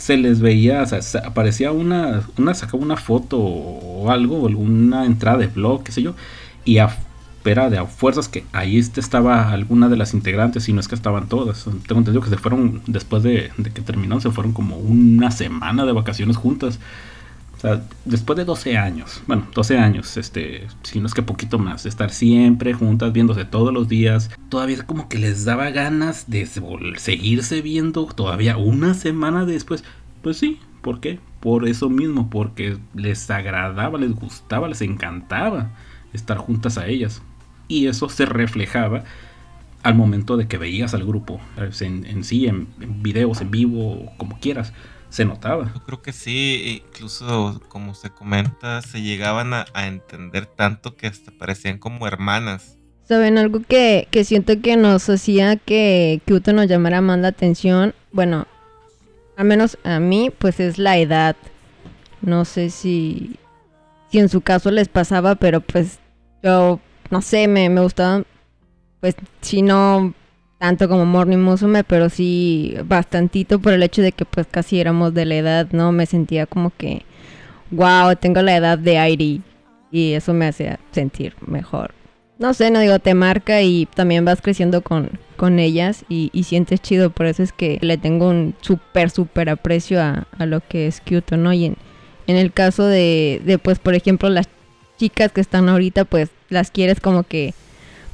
[0.00, 5.36] se les veía, o sea, aparecía una, una sacaba una foto o algo, alguna entrada
[5.36, 6.14] de blog, qué sé yo,
[6.64, 6.88] y a,
[7.44, 10.88] era de a fuerzas que ahí este estaba alguna de las integrantes, y no es
[10.88, 11.64] que estaban todas.
[11.86, 15.84] Tengo entendido que se fueron, después de, de que terminaron, se fueron como una semana
[15.84, 16.78] de vacaciones juntas.
[17.60, 21.58] O sea, después de 12 años, bueno, 12 años, este, si no es que poquito
[21.58, 26.46] más, estar siempre juntas, viéndose todos los días, todavía como que les daba ganas de
[26.96, 29.84] seguirse viendo todavía una semana después.
[30.22, 31.20] Pues sí, ¿por qué?
[31.40, 35.72] Por eso mismo, porque les agradaba, les gustaba, les encantaba
[36.14, 37.20] estar juntas a ellas.
[37.68, 39.04] Y eso se reflejaba
[39.82, 44.40] al momento de que veías al grupo, en, sí, en, en videos, en vivo, como
[44.40, 44.72] quieras
[45.10, 45.70] se notaba.
[45.74, 51.32] Yo creo que sí, incluso como se comenta, se llegaban a, entender tanto que hasta
[51.32, 52.78] parecían como hermanas.
[53.04, 57.92] ¿Saben algo que, siento que nos hacía que Kyoto nos llamara más la atención?
[58.12, 58.46] Bueno,
[59.36, 61.36] al menos a mí, pues es la edad.
[62.22, 63.36] No sé si,
[64.10, 65.98] si en su caso les pasaba, pero pues
[66.42, 66.78] yo,
[67.10, 68.22] no sé, me, me gustaba,
[69.00, 70.14] pues si no
[70.60, 75.14] tanto como Morning Musume, pero sí bastantito por el hecho de que pues casi éramos
[75.14, 75.90] de la edad, ¿no?
[75.90, 77.02] Me sentía como que,
[77.70, 79.40] wow, tengo la edad de Airi
[79.90, 81.94] y eso me hacía sentir mejor.
[82.38, 86.82] No sé, no digo, te marca y también vas creciendo con, con ellas y, sientes
[86.82, 91.00] chido, por eso es que le tengo un súper, súper aprecio a, lo que es
[91.00, 91.54] Kyoto, ¿no?
[91.54, 91.76] Y en,
[92.26, 94.50] en el caso de, de, pues, por ejemplo, las
[94.98, 97.54] chicas que están ahorita, pues las quieres como que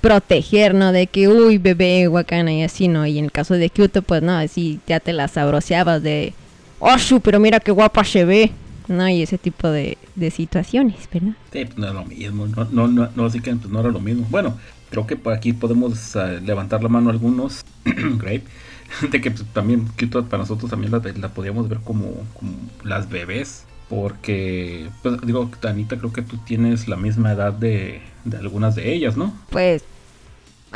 [0.07, 0.92] proteger, ¿no?
[0.92, 3.07] De que, uy, bebé, guacana y así, ¿no?
[3.07, 6.33] Y en el caso de Kyoto, pues no, así ya te la sabroseabas de,
[6.79, 8.53] oh, pero mira qué guapa se ve,
[8.87, 9.09] ¿no?
[9.09, 9.99] Y ese tipo de,
[10.31, 11.33] situaciones, ¿verdad?
[11.53, 13.90] Sí, pues no era lo mismo, no, no, no, no, así que pues, no era
[13.90, 14.27] lo mismo.
[14.31, 14.57] Bueno,
[14.90, 18.45] creo que por aquí podemos uh, levantar la mano algunos, great,
[19.11, 22.53] de que pues, también Kyoto para nosotros también la, la podíamos ver como, como
[22.85, 23.64] las bebés.
[23.88, 28.92] Porque, pues digo, Anita, creo que tú tienes la misma edad de, de algunas de
[28.92, 29.33] ellas, ¿no?
[29.49, 29.85] Pues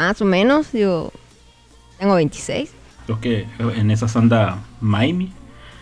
[0.01, 1.13] más o menos, digo,
[1.99, 2.71] tengo 26.
[3.05, 5.31] Creo que en esas anda Maimi.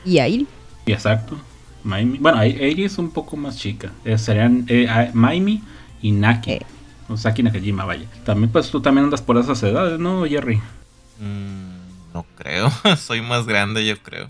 [0.05, 0.47] Y Airi.
[0.87, 1.37] Exacto,
[1.85, 2.19] Maimi.
[2.19, 3.93] Bueno, Airi es un poco más chica.
[4.05, 5.63] Eh, serían eh, Maimi
[6.03, 6.53] y Naki.
[6.53, 6.67] Eh.
[7.09, 8.07] O Saki Nakajima, vaya.
[8.25, 10.57] También, pues tú también andas por esas edades, ¿no, Jerry?
[11.21, 12.71] Mm, no creo.
[12.99, 14.29] Soy más grande, yo creo.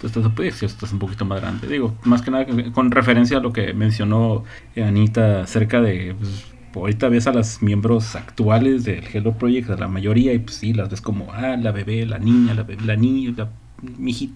[0.00, 1.66] Tú estás, pues, estás un poquito más grande.
[1.66, 4.44] Digo, más que nada con referencia a lo que mencionó
[4.76, 6.46] Anita acerca de pues,
[6.80, 10.72] ahorita ves a las miembros actuales del Hello Project, a la mayoría, y pues sí,
[10.72, 13.50] las ves como, ah, la bebé, la niña, la bebé, la niña, la,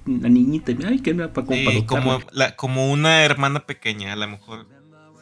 [0.06, 4.66] la niñita, ay, qué para, sí, como, la, como una hermana pequeña, a lo mejor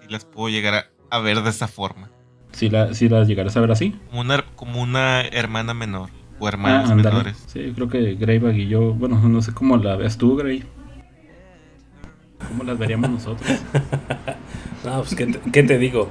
[0.00, 2.10] sí las puedo llegar a, ver de esa forma.
[2.52, 3.96] ¿Sí, la, sí las llegarás a ver así?
[4.08, 7.42] Como una, como una hermana menor, o hermanas ah, menores.
[7.46, 10.64] Sí, creo que Greybag y yo, bueno, no sé cómo la ves tú, Grey.
[12.48, 13.48] ¿Cómo las veríamos nosotros?
[14.84, 16.10] no, pues, ¿qué ¿qué te digo?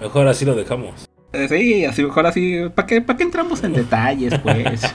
[0.00, 1.08] Mejor así lo dejamos.
[1.32, 2.68] Eh, sí, así mejor así.
[2.74, 4.94] ¿Para qué, ¿Para qué entramos en detalles, pues?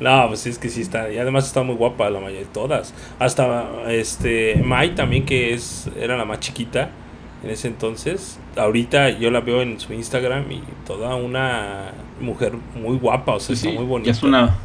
[0.00, 1.10] no, pues es que sí está.
[1.10, 2.92] Y además está muy guapa la mayoría de todas.
[3.18, 6.90] Hasta este Mai también, que es era la más chiquita
[7.42, 8.38] en ese entonces.
[8.56, 13.54] Ahorita yo la veo en su Instagram y toda una mujer muy guapa, o sea,
[13.54, 14.06] está muy bonita.
[14.06, 14.56] Ya es una,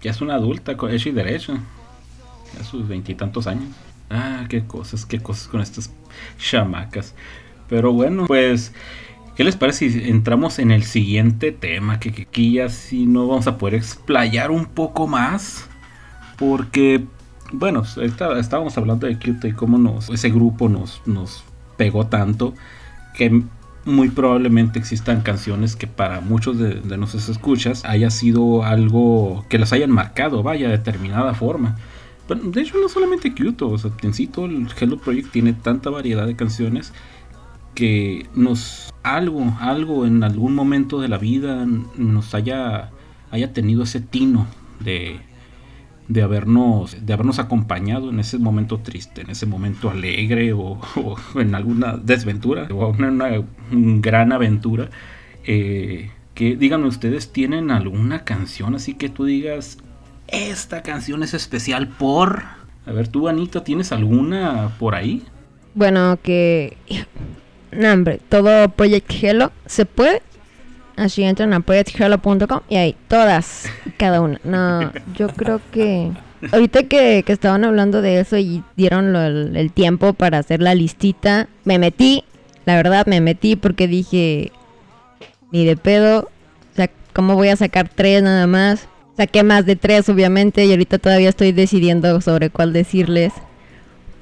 [0.00, 1.54] ya es una adulta, con hecho y derecho.
[2.58, 3.68] A sus veintitantos años.
[4.08, 5.92] Ah, qué cosas, qué cosas con estas
[6.38, 7.14] chamacas.
[7.68, 8.72] Pero bueno, pues,
[9.36, 12.00] ¿qué les parece si entramos en el siguiente tema?
[12.00, 15.68] Que, aquí ya sí no vamos a poder explayar un poco más.
[16.36, 17.04] Porque,
[17.52, 21.44] bueno, estábamos hablando de Cute y cómo nos, ese grupo nos, nos
[21.76, 22.54] pegó tanto
[23.14, 23.42] que
[23.84, 29.72] muy probablemente existan canciones que para muchos de, nuestros escuchas haya sido algo que las
[29.72, 31.76] hayan marcado, vaya, de determinada forma.
[32.26, 35.52] Pero de hecho no solamente Kyoto, o sea, en sí todo el Hello Project tiene
[35.52, 36.92] tanta variedad de canciones
[37.74, 42.90] que nos algo, algo en algún momento de la vida nos haya,
[43.30, 44.46] haya tenido ese tino
[44.80, 45.20] de,
[46.08, 50.80] de habernos, de habernos acompañado en ese momento triste, en ese momento alegre o,
[51.34, 53.30] en alguna desventura o en una,
[53.70, 54.90] gran aventura.
[55.44, 59.78] Eh, que díganme ustedes, ¿tienen alguna canción así que tú digas,
[60.28, 62.42] esta canción es especial por...
[62.86, 65.22] A ver, tú, Anita, ¿tienes alguna por ahí?
[65.74, 66.76] Bueno, que...
[67.74, 70.22] No, hombre, todo Project Hello se puede.
[70.96, 74.40] Así entran a projecthello.com y ahí, todas, cada una.
[74.44, 76.12] No, yo creo que...
[76.52, 80.74] Ahorita que, que estaban hablando de eso y dieron el, el tiempo para hacer la
[80.74, 82.22] listita, me metí,
[82.66, 84.52] la verdad me metí porque dije,
[85.50, 86.28] ni de pedo,
[86.72, 88.88] o sea, ¿cómo voy a sacar tres nada más?
[89.16, 93.32] Saqué más de tres, obviamente, y ahorita todavía estoy decidiendo sobre cuál decirles.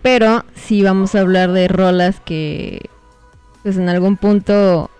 [0.03, 2.91] Pero sí vamos a hablar de rolas que,
[3.63, 4.91] pues en algún punto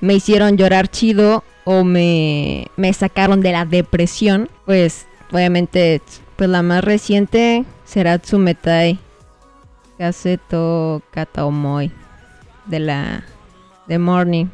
[0.00, 4.48] me hicieron llorar chido o me, me sacaron de la depresión.
[4.66, 6.02] Pues obviamente,
[6.36, 8.98] pues la más reciente será Tsumetai
[9.98, 11.92] Kaseto Kataomoi
[12.66, 13.24] de la
[13.86, 14.46] de Morning.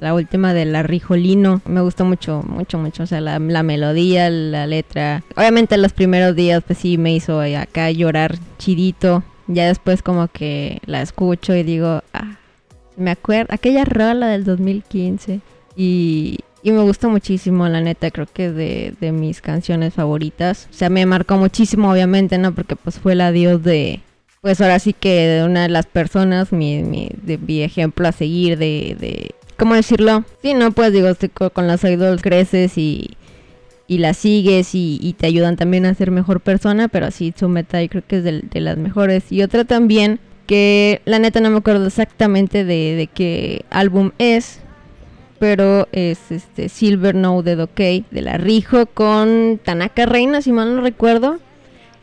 [0.00, 1.60] La última de la Rijolino.
[1.66, 3.02] Me gustó mucho, mucho, mucho.
[3.02, 5.24] O sea, la, la melodía, la letra.
[5.34, 9.24] Obviamente los primeros días pues sí me hizo acá llorar chidito.
[9.48, 12.38] Ya después como que la escucho y digo, ah,
[12.98, 15.40] me acuerdo, aquella rola del 2015.
[15.76, 20.68] Y, y me gusta muchísimo, la neta, creo que de, de mis canciones favoritas.
[20.70, 22.52] O sea, me marcó muchísimo, obviamente, ¿no?
[22.54, 24.00] Porque pues fue el adiós de,
[24.40, 28.12] pues ahora sí que de una de las personas, mi, mi, de, mi ejemplo a
[28.12, 30.24] seguir de, de, ¿cómo decirlo?
[30.42, 33.10] Sí, no, pues digo, co- con las idols creces y,
[33.86, 37.88] y las sigues y, y te ayudan también a ser mejor persona, pero así Tsumetai
[37.88, 39.30] creo que es del- de, las mejores.
[39.30, 44.60] Y otra también, que la neta no me acuerdo exactamente de, de qué álbum es,
[45.38, 50.74] pero es este Silver No de Dokei de la Rijo con Tanaka Reina, si mal
[50.74, 51.38] no recuerdo.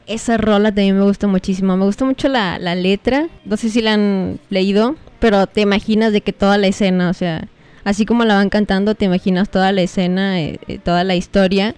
[0.05, 1.75] Esa rola también me gusta muchísimo.
[1.75, 3.27] Me gusta mucho la, la letra.
[3.45, 7.13] No sé si la han leído, pero te imaginas de que toda la escena, o
[7.13, 7.47] sea,
[7.83, 11.73] así como la van cantando, te imaginas toda la escena, eh, eh, toda la historia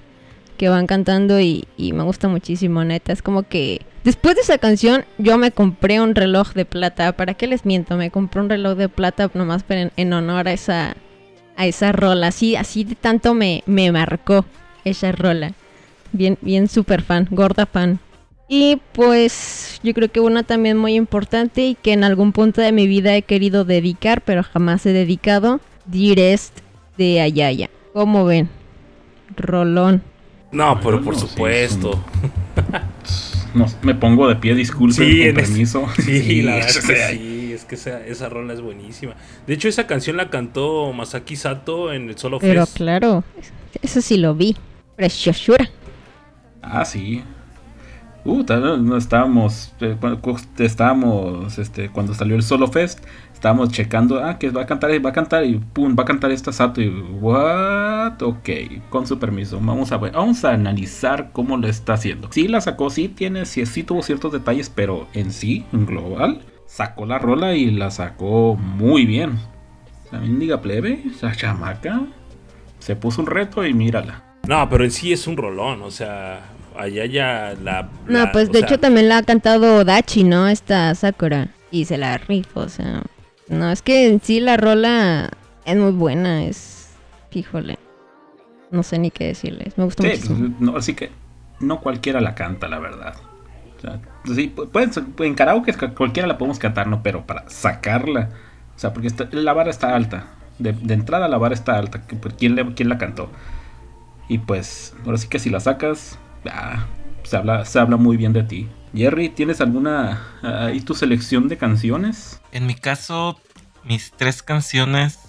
[0.57, 3.13] que van cantando y, me gusta muchísimo, neta.
[3.13, 7.13] Es como que después de esa canción yo me compré un reloj de plata.
[7.13, 7.95] ¿Para qué les miento?
[7.95, 10.97] Me compré un reloj de plata nomás en honor a esa,
[11.55, 12.27] a esa rola.
[12.27, 14.45] Así, así de tanto me, me marcó
[14.83, 15.53] esa rola.
[16.11, 17.99] Bien, bien super fan, gorda fan.
[18.49, 22.71] Y pues yo creo que una también muy importante y que en algún punto de
[22.71, 26.59] mi vida he querido dedicar, pero jamás he dedicado, Direst
[26.97, 27.69] de Ayaya.
[27.93, 28.49] ¿Cómo ven?
[29.35, 30.01] Rolón.
[30.51, 32.03] No, pero por no, sí, supuesto.
[33.53, 35.85] No, me pongo de pie, disculpen, Sí, con es- permiso.
[36.03, 39.15] Sí, la verdad es que sí, es que esa, esa rola es buenísima.
[39.47, 42.77] De hecho, esa canción la cantó Masaki Sato en el Solo Pero Fest.
[42.77, 43.23] claro,
[43.81, 44.55] eso sí lo vi.
[44.95, 45.69] Preciosura.
[46.61, 47.23] Ah, sí.
[48.25, 50.19] Uh, tal- no estábamos, eh, cuando
[50.59, 52.99] estábamos, este, cuando salió el Solo Fest,
[53.37, 56.31] estábamos checando, ah, que va a cantar, va a cantar y pum, va a cantar
[56.31, 58.49] esta Sato y what, ok,
[58.89, 62.29] con su permiso, vamos a ver, vamos a analizar cómo lo está haciendo.
[62.31, 66.41] Sí la sacó, sí tiene, sí, sí tuvo ciertos detalles, pero en sí, en global,
[66.65, 69.37] sacó la rola y la sacó muy bien.
[70.09, 72.01] También diga plebe, esa chamaca
[72.79, 74.23] se puso un reto y mírala.
[74.47, 76.39] No, pero en sí es un rolón, o sea,
[76.75, 77.83] allá ya la...
[78.07, 80.47] No, la- pues de sea, hecho también la ha cantado Dachi, ¿no?
[80.47, 81.49] Esta Sakura.
[81.69, 83.03] Y se la rifo, o sea.
[83.49, 85.29] No, es que en sí la rola
[85.65, 86.89] es muy buena, es.
[87.31, 87.77] Híjole.
[88.71, 89.77] No sé ni qué decirles.
[89.77, 90.37] Me gusta Sí, muchísimo.
[90.39, 91.11] pues, no, así que
[91.59, 93.15] no cualquiera la canta, la verdad.
[93.77, 97.03] O sea, sí, pu- pueden, en karaoke cualquiera la podemos cantar, ¿no?
[97.03, 98.29] Pero para sacarla,
[98.75, 100.27] o sea, porque está- la vara está alta.
[100.59, 102.01] De, de entrada la vara está alta.
[102.19, 103.29] pues, ¿Quién, le- quién la cantó?
[104.27, 106.17] Y pues, ahora sí que si la sacas,
[106.51, 106.85] ah,
[107.23, 108.67] se, habla, se habla muy bien de ti.
[108.93, 112.41] Jerry, ¿tienes alguna ahí tu selección de canciones?
[112.51, 113.39] En mi caso,
[113.83, 115.19] mis tres canciones,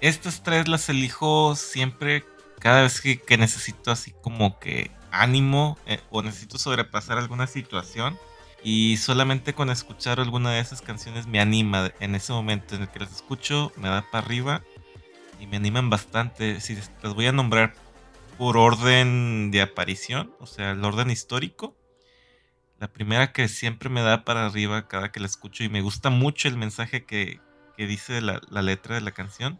[0.00, 2.24] estas tres las elijo siempre,
[2.58, 8.18] cada vez que, necesito así como que ánimo eh, o necesito sobrepasar alguna situación.
[8.62, 11.92] Y solamente con escuchar alguna de esas canciones me anima.
[12.00, 14.62] En ese momento en el que las escucho, me da para arriba
[15.38, 16.60] y me animan bastante.
[16.60, 17.74] Si las voy a nombrar
[18.38, 21.76] por orden de aparición, o sea, el orden histórico.
[22.84, 26.10] La primera que siempre me da para arriba cada que la escucho y me gusta
[26.10, 27.40] mucho el mensaje que,
[27.78, 29.58] que dice la, la letra de la canción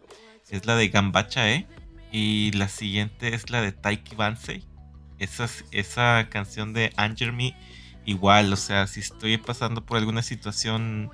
[0.50, 1.66] es la de Gambacha E.
[2.12, 4.66] Y la siguiente es la de Taiki Bansei.
[5.18, 7.56] Esa, esa canción de Anger Me,
[8.04, 11.08] igual, o sea, si estoy pasando por alguna situación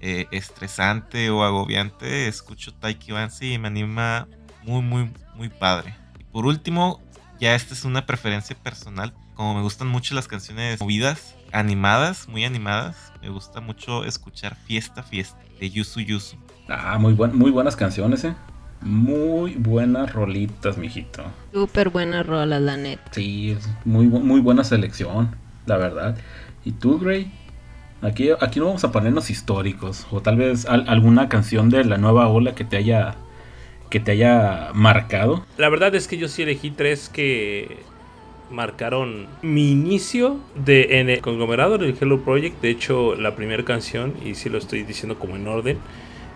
[0.00, 4.26] eh, estresante o agobiante, escucho Taiki Bansei y me anima
[4.64, 5.94] muy, muy, muy padre.
[6.18, 7.00] Y por último,
[7.38, 9.14] ya esta es una preferencia personal.
[9.36, 15.02] Como me gustan mucho las canciones movidas, animadas, muy animadas, me gusta mucho escuchar Fiesta
[15.02, 16.36] Fiesta de Yusu Yusu.
[16.68, 18.34] Ah, muy, buen, muy buenas canciones, ¿eh?
[18.80, 21.22] Muy buenas rolitas, mijito.
[21.52, 23.02] Súper buena rola, la neta.
[23.12, 25.36] Sí, es muy, muy buena selección.
[25.66, 26.16] la verdad.
[26.64, 27.30] ¿Y tú, Gray?
[28.00, 32.26] Aquí, aquí no vamos a ponernos históricos, o tal vez alguna canción de la nueva
[32.28, 33.14] ola que te haya
[33.90, 35.44] que te haya marcado.
[35.58, 37.84] La verdad es que yo sí elegí tres que
[38.50, 42.60] marcaron mi inicio de, en el conglomerado del Hello Project.
[42.60, 45.78] De hecho, la primera canción, y si lo estoy diciendo como en orden,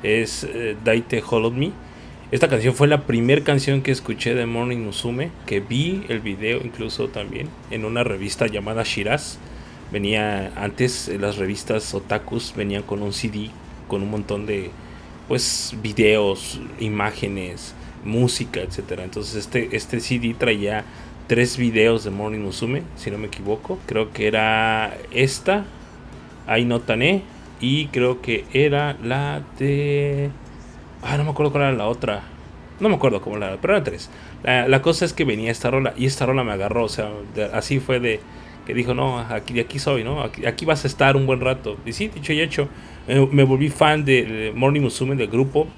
[0.02, 1.72] es eh, Daite Me.
[2.32, 6.60] Esta canción fue la primera canción que escuché de Morning Musume, que vi el video
[6.64, 9.38] incluso también en una revista llamada Shiraz.
[9.92, 13.50] Venía antes, las revistas otakus venían con un CD
[13.86, 14.70] con un montón de
[15.28, 19.04] pues videos, imágenes, música, etcétera.
[19.04, 20.84] Entonces este, este CD traía
[21.26, 23.78] tres videos de Morning Musume, si no me equivoco.
[23.86, 25.64] Creo que era esta,
[26.46, 27.22] Ainotane,
[27.60, 30.30] y creo que era la de...
[31.02, 32.22] Ah, no me acuerdo cuál era la otra.
[32.80, 34.10] No me acuerdo cómo era, pero eran tres.
[34.42, 36.84] La, cosa es que venía esta rola y esta rola me agarró.
[36.84, 37.10] O sea,
[37.52, 38.20] así fue de
[38.66, 40.20] que dijo, no, aquí, de aquí soy, ¿no?
[40.22, 41.78] Aquí, vas a estar un buen rato.
[41.86, 42.68] Y sí, dicho y hecho,
[43.08, 45.68] eh, me volví fan de, Morning Musume, del grupo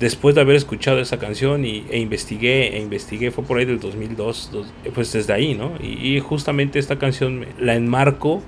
[0.00, 3.78] después de haber escuchado esa canción y, e investigué, e investigué, fue por ahí del
[3.78, 4.50] 2002,
[4.94, 5.72] pues desde ahí, ¿no?
[5.80, 8.42] Y, justamente esta canción la enmarco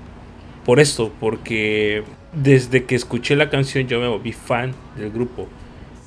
[0.65, 5.47] por esto, porque desde que escuché la canción yo me volví fan del grupo.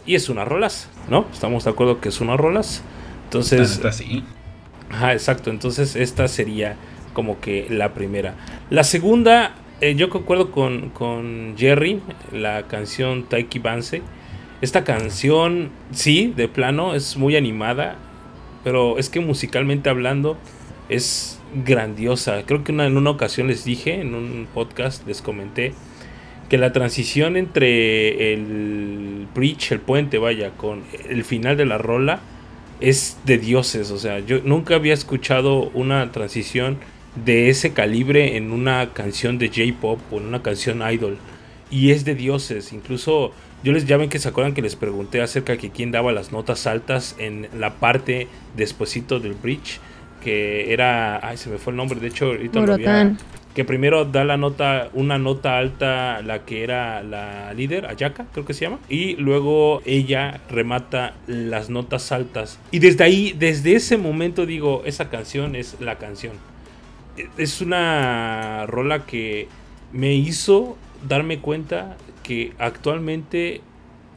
[0.04, 1.26] Y es una rolas, ¿no?
[1.32, 2.82] Estamos de acuerdo que es una rolas.
[3.24, 3.80] Entonces...
[3.92, 4.24] sí.
[4.90, 5.50] Ajá, exacto.
[5.50, 6.76] Entonces esta sería
[7.12, 8.34] como que la primera.
[8.70, 12.00] La segunda, eh, yo concuerdo con, con Jerry,
[12.32, 14.02] la canción Taiki Banse
[14.60, 17.96] esta canción, sí, de plano, es muy animada,
[18.64, 20.38] pero es que musicalmente hablando
[20.88, 22.42] es grandiosa.
[22.46, 25.74] Creo que en una ocasión les dije, en un podcast les comenté,
[26.48, 32.20] que la transición entre el bridge, el puente, vaya, con el final de la rola,
[32.80, 33.90] es de dioses.
[33.90, 36.78] O sea, yo nunca había escuchado una transición
[37.24, 41.18] de ese calibre en una canción de J-Pop o en una canción idol.
[41.70, 42.72] Y es de dioses.
[42.72, 43.32] Incluso
[43.62, 46.12] yo les ya ven que se acuerdan que les pregunté acerca de que quién daba
[46.12, 49.80] las notas altas en la parte despuesito del bridge,
[50.22, 53.16] que era, ay, se me fue el nombre, de hecho ahorita lo había,
[53.54, 58.44] que primero da la nota, una nota alta la que era la líder, Ayaka, creo
[58.44, 62.58] que se llama, y luego ella remata las notas altas.
[62.70, 66.34] Y desde ahí, desde ese momento digo, esa canción es la canción.
[67.38, 69.48] Es una rola que
[69.90, 70.76] me hizo
[71.08, 73.60] darme cuenta que actualmente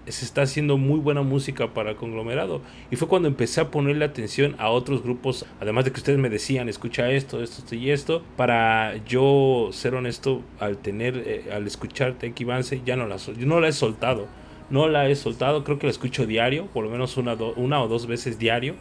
[0.08, 2.62] se está haciendo muy buena música para el conglomerado.
[2.92, 6.30] Y fue cuando empecé a ponerle atención a otros grupos, además de que ustedes me
[6.30, 12.14] decían, escucha esto, esto, y esto, para yo ser honesto, al tener, eh, al escuchar
[12.14, 14.28] Tenki Vance, ya no la, yo no la he soltado.
[14.70, 17.88] No la he soltado, creo que la escucho diario, por lo menos una, una o
[17.88, 18.76] dos veces diario,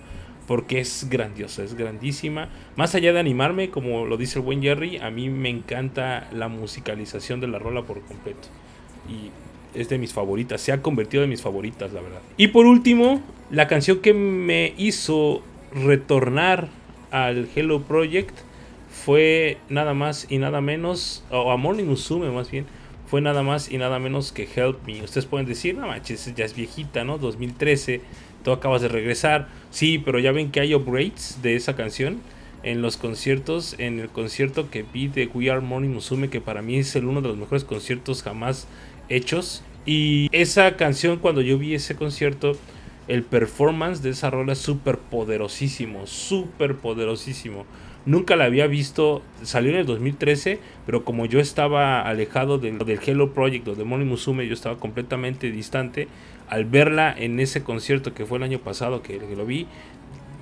[0.48, 2.48] porque es grandiosa, es grandísima.
[2.74, 6.48] Más allá de animarme, como lo dice el buen Jerry, a mí me encanta la
[6.48, 8.48] musicalización de la rola por completo
[9.08, 9.30] y
[9.78, 12.20] es de mis favoritas, se ha convertido en mis favoritas, la verdad.
[12.38, 15.42] Y por último, la canción que me hizo
[15.72, 16.68] retornar
[17.10, 18.34] al Hello Project
[18.90, 21.94] fue nada más y nada menos, o a Morning
[22.32, 22.64] más bien,
[23.06, 25.02] fue nada más y nada menos que Help Me.
[25.02, 27.18] Ustedes pueden decir, no manches, ya es viejita, ¿no?
[27.18, 28.00] 2013,
[28.42, 29.48] tú acabas de regresar.
[29.70, 32.20] Sí, pero ya ven que hay upgrades de esa canción
[32.62, 36.62] en los conciertos, en el concierto que vi de We Are Morning Musume, que para
[36.62, 38.66] mí es el uno de los mejores conciertos jamás
[39.08, 39.62] hechos.
[39.86, 42.56] Y esa canción, cuando yo vi ese concierto,
[43.06, 47.64] el performance de esa rola es súper poderosísimo, súper poderosísimo.
[48.04, 53.00] Nunca la había visto, salió en el 2013, pero como yo estaba alejado del, del
[53.04, 56.08] Hello Project o de Moni Musume, yo estaba completamente distante.
[56.48, 59.66] Al verla en ese concierto que fue el año pasado que, lo vi,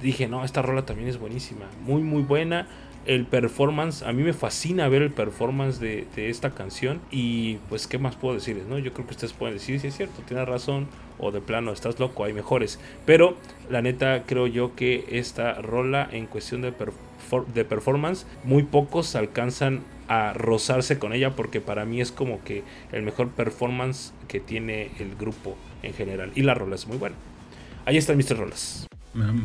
[0.03, 2.69] dije, no, esta rola también es buenísima, muy, muy buena
[3.07, 7.99] el performance, a mí me fascina ver el performance de, esta canción y pues qué
[7.99, 8.79] más puedo decirles, ¿no?
[8.79, 10.89] Yo creo que ustedes pueden decir si es cierto, tienes razón
[11.19, 13.37] o de plano estás loco, hay mejores, pero
[13.71, 16.75] la neta creo yo que esta rola en cuestión de,
[17.55, 22.63] de performance, muy pocos alcanzan a rozarse con ella porque para mí es como que
[22.93, 27.17] el mejor performance que tiene el grupo en general y la rola es muy buena.
[27.85, 28.87] Ahí están mis tres rolas.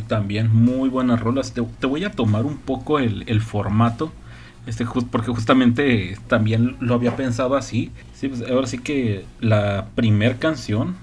[0.08, 1.54] También muy buenas rolas.
[1.54, 4.12] Te, voy a tomar un poco el, formato.
[4.68, 7.92] Este, porque justamente también lo había pensado así.
[8.14, 10.96] Sí, pues, ahora sí que la primer canción.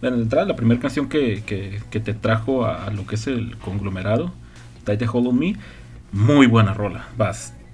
[0.00, 1.42] Bueno, la primera canción que,
[1.90, 4.32] te trajo a, lo que es el conglomerado,
[4.84, 5.56] Tight Hold Me,
[6.12, 7.08] muy buena rola,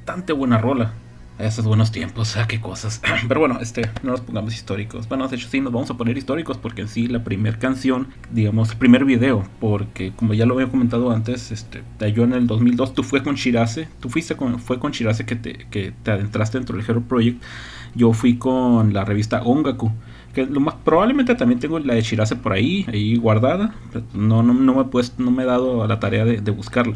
[0.07, 0.93] bastante buena rola.
[1.41, 3.03] esos buenos tiempos, ah, qué cosas.
[3.29, 5.09] Pero bueno, este, no nos pongamos históricos.
[5.09, 8.07] Bueno, de hecho sí, nos vamos a poner históricos porque en sí la primera canción,
[8.31, 11.83] digamos, primer video, porque como ya lo había comentado antes, este,
[12.13, 15.35] yo en el 2002, tú fue con Shirase, tú fuiste con, fue con Shirase que
[15.35, 17.43] te, que te adentraste dentro del Hero Project,
[17.97, 19.91] yo fui con la revista Ongaku.
[20.35, 23.75] Que lo más, probablemente también tengo la de Shirase por ahí, ahí guardada.
[24.15, 26.51] No, no, no me, he puesto, no me he dado a la tarea de, de
[26.53, 26.95] buscarla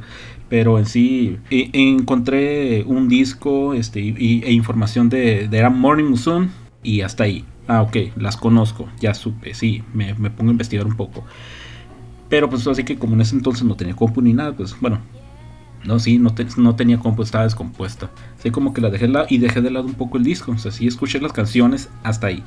[0.51, 6.05] pero en sí e, encontré un disco este, y, e información de, de era Morning
[6.05, 6.51] Musume
[6.83, 7.47] y hasta ahí.
[7.69, 11.25] Ah, ok, las conozco, ya supe, sí, me, me, pongo a investigar un poco.
[12.29, 14.99] Pero pues así que como en ese entonces no tenía compu ni nada, pues bueno,
[15.85, 18.11] no, sí, no, no tenía compu, estaba descompuesta.
[18.37, 20.53] Así como que la dejé de lado y dejé de lado un poco el disco.
[20.53, 22.43] O sí escuché las canciones hasta ahí.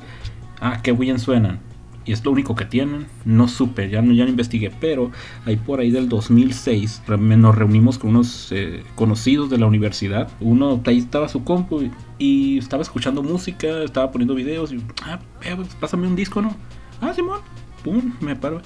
[0.60, 1.58] Ah, qué bien suenan
[2.04, 3.06] y es lo único que tienen.
[3.24, 5.10] No supe, ya no, ya no investigué, pero
[5.46, 10.28] ahí por ahí del 2006 nos reunimos con unos eh, conocidos de la universidad.
[10.40, 15.54] Uno ahí estaba su compu y, estaba escuchando música, estaba poniendo videos y, ah, eh,
[15.56, 16.54] pues, pásame un disco, ¿no?
[17.00, 17.40] Ah, Simón,
[17.82, 18.62] pum, me paro.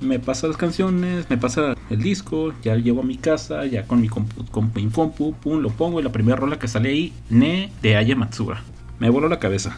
[0.00, 4.00] Me pasa las canciones, me pasa el disco, ya llevo a mi casa, ya con
[4.00, 4.44] mi compu,
[4.76, 8.14] mi compu, pum, lo pongo y la primera rola que sale ahí, Ne de Aya
[8.14, 8.62] Matsura.
[9.00, 9.76] Me voló la cabeza.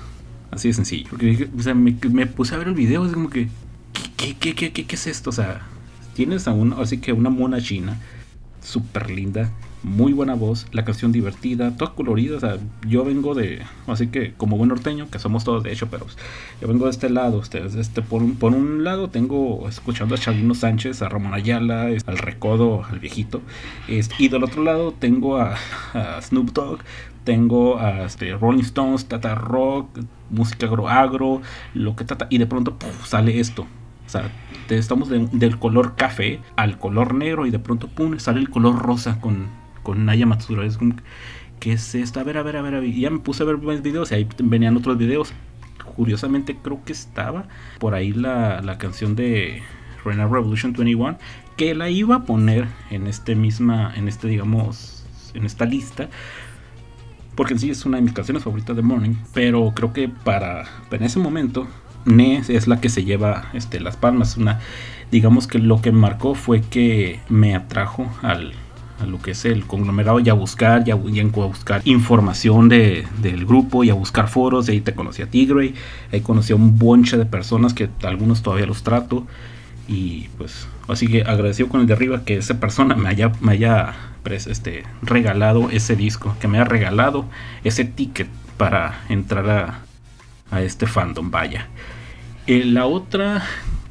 [0.50, 1.08] Así de sencillo.
[1.10, 1.92] Porque o sea, me,
[2.26, 3.48] puse a ver el video, es como que,
[4.16, 5.30] ¿qué, qué, qué, qué, qué es esto?
[5.30, 5.62] O sea,
[6.14, 7.98] tienes a una, así que una mona china,
[8.62, 9.50] súper linda,
[9.82, 12.36] muy buena voz, la canción divertida, toda colorida.
[12.36, 15.88] O sea, yo vengo de, así que como buen norteño, que somos todos de hecho,
[15.90, 16.06] pero
[16.60, 17.38] yo vengo de este lado.
[17.38, 21.88] Ustedes, este, por, un, por un lado tengo escuchando a Chalino Sánchez, a Ramón Ayala,
[22.06, 23.42] al Recodo, al viejito.
[23.88, 25.56] y del otro lado tengo a,
[26.20, 26.80] Snoop Dogg,
[27.24, 30.00] tengo a este, Rolling Stones, Tata Rock,
[30.30, 31.42] música agro, agro,
[31.74, 33.66] lo que trata, y de pronto sale esto.
[34.06, 34.30] O sea,
[34.68, 39.20] estamos del color café al color negro y de pronto pum, sale el color rosa
[39.20, 39.46] con,
[39.82, 40.64] con Naya Matsura.
[40.64, 40.94] Es como,
[41.58, 42.20] ¿qué es esto?
[42.20, 44.14] A ver, a ver, a ver, Y ya me puse a ver más videos y
[44.14, 45.32] ahí venían otros videos.
[45.96, 47.46] Curiosamente creo que estaba
[47.78, 49.62] por ahí la, la canción de
[50.04, 51.18] Reina Revolution 21
[51.56, 55.04] que la iba a poner en este misma, en este digamos,
[55.34, 56.08] en esta lista
[57.34, 60.64] porque en sí es una de mis canciones favoritas de Morning, pero creo que para
[60.90, 61.66] en ese momento
[62.04, 64.36] Ne es la que se lleva este, las palmas.
[64.36, 64.58] Una,
[65.10, 68.52] digamos que lo que marcó fue que me atrajo al,
[69.00, 73.46] a lo que es el conglomerado y a buscar, y a, buscar información de, del
[73.46, 74.68] grupo y a buscar foros.
[74.68, 75.74] Y ahí te conocí a Tigray,
[76.12, 79.26] ahí conocí a un bonche de personas que algunos todavía los trato.
[79.88, 83.52] Y pues, así que agradecido con el de arriba que esa persona me haya, me
[83.52, 83.94] haya
[84.24, 87.24] este, regalado ese disco, que me ha regalado
[87.64, 89.80] ese ticket para entrar a,
[90.50, 91.66] a este fandom, vaya.
[92.46, 93.44] Eh, la otra,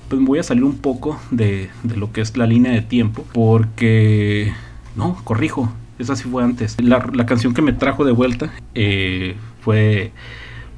[0.09, 3.25] pues voy a salir un poco de, de, lo que es la línea de tiempo,
[3.33, 4.53] porque,
[4.99, 6.75] no, corrijo, esa sí fue antes.
[6.81, 10.11] La, canción que me trajo de vuelta eh, fue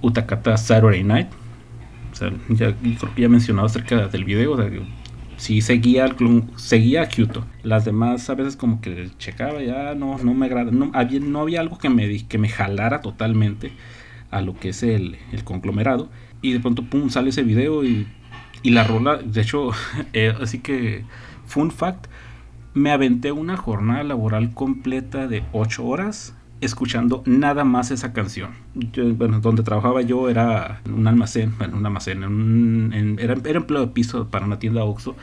[0.01, 1.27] Utakata Saturday Night.
[2.11, 4.55] O sea, ya, creo que ya mencionado acerca del video,
[5.37, 6.15] sí seguía,
[6.55, 7.43] seguía a Kyoto.
[7.63, 10.69] Las demás a veces como que checaba, ya no, no me agrada.
[10.71, 13.71] No había, algo que me, que me jalara totalmente
[14.29, 16.11] a lo que es el, el conglomerado.
[16.43, 18.07] Y de pronto, pum, sale ese video y,
[18.61, 19.71] y la rola, de hecho,
[20.13, 21.05] eh, así que,
[21.47, 22.05] fun fact,
[22.73, 28.51] me aventé una jornada laboral completa de 8 horas escuchando nada más esa canción.
[29.15, 33.87] bueno, donde trabajaba yo era un almacén, bueno, un almacén, en era, era, empleo de
[33.87, 35.15] piso para una tienda Oxxo.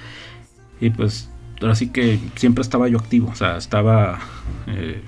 [0.80, 1.30] Y pues,
[1.62, 4.18] así que siempre estaba yo activo, o sea, estaba
[4.66, 5.02] eh,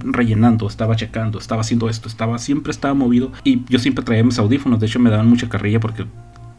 [0.00, 3.32] rellenando, estaba checando, estaba haciendo esto, estaba, siempre estaba movido.
[3.44, 6.04] Y yo siempre traía mis audífonos, de hecho me daban mucha carrilla porque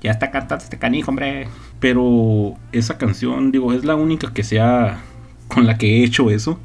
[0.02, 1.48] ya está cantando este canijo, hombre.
[1.82, 5.02] Pero esa canción, digo, es la única que sea
[5.54, 6.60] con la que he hecho eso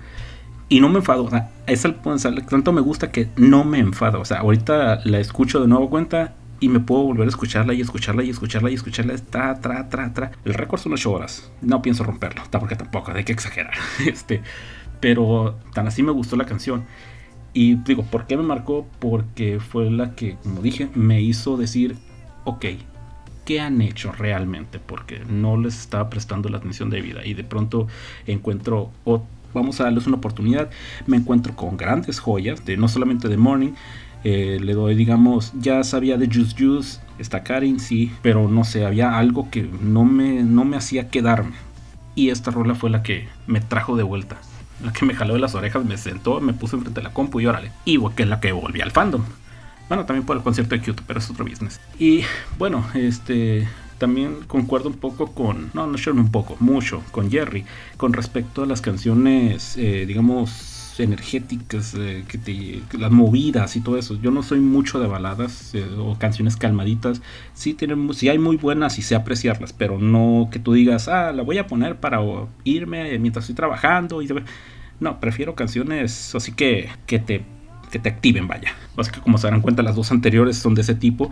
[0.69, 1.25] y no me enfado.
[1.25, 4.21] O sea, es el, tanto me gusta que no me enfado.
[4.21, 7.81] O sea, ahorita la escucho de nuevo cuenta y me puedo volver a escucharla y
[7.81, 9.17] escucharla y escucharla y escucharla.
[9.17, 10.33] Tra, tra, tra, tra.
[10.45, 11.51] El récord son 8 horas.
[11.61, 12.43] No pienso romperlo.
[12.51, 13.75] Porque tampoco, hay que exagerar.
[14.07, 14.43] Este,
[15.01, 16.85] pero tan así me gustó la canción.
[17.53, 18.87] Y digo, ¿por qué me marcó?
[18.99, 21.97] Porque fue la que, como dije, me hizo decir,
[22.45, 22.67] ok,
[23.47, 24.79] ¿qué han hecho realmente?
[24.79, 27.25] Porque no les estaba prestando la atención debida.
[27.25, 27.87] Y de pronto
[28.27, 29.27] encuentro otro
[29.57, 30.71] vamos a darles una oportunidad.
[31.07, 33.73] Me encuentro con grandes joyas, de no solamente de Morning,
[34.23, 38.85] eh, le doy, digamos, ya sabía de Juice Juice, está Karin, sí, pero no sé,
[38.85, 41.55] había algo que no me, no me hacía quedarme.
[42.15, 44.37] Y esta rola fue la que me trajo de vuelta.
[44.85, 47.41] La que me jaló de las orejas, me sentó, me puso enfrente de la compu
[47.41, 47.73] y órale.
[47.85, 49.23] Y que es la que volví al fandom.
[49.89, 51.81] Bueno, también por el concierto de Kyoto, pero es otro business.
[51.99, 52.23] Y
[52.59, 53.69] bueno, este
[53.99, 57.65] también concuerdo un poco con, no, no un poco, mucho con Jerry,
[57.97, 64.19] con respecto a las canciones, eh, digamos, energéticas, eh, que las movidas y todo eso.
[64.21, 67.21] Yo no soy mucho de baladas eh, o canciones calmaditas.
[67.55, 71.33] Sí, tienen, sí hay muy buenas y sé apreciarlas, pero no que tú digas, ah,
[71.33, 72.21] la voy a poner para
[72.65, 74.21] irme mientras estoy trabajando.
[74.99, 77.45] No, prefiero canciones así que, que te
[77.91, 78.75] que te activen, vaya.
[78.97, 81.31] Así como se darán cuenta, las dos anteriores son de ese tipo.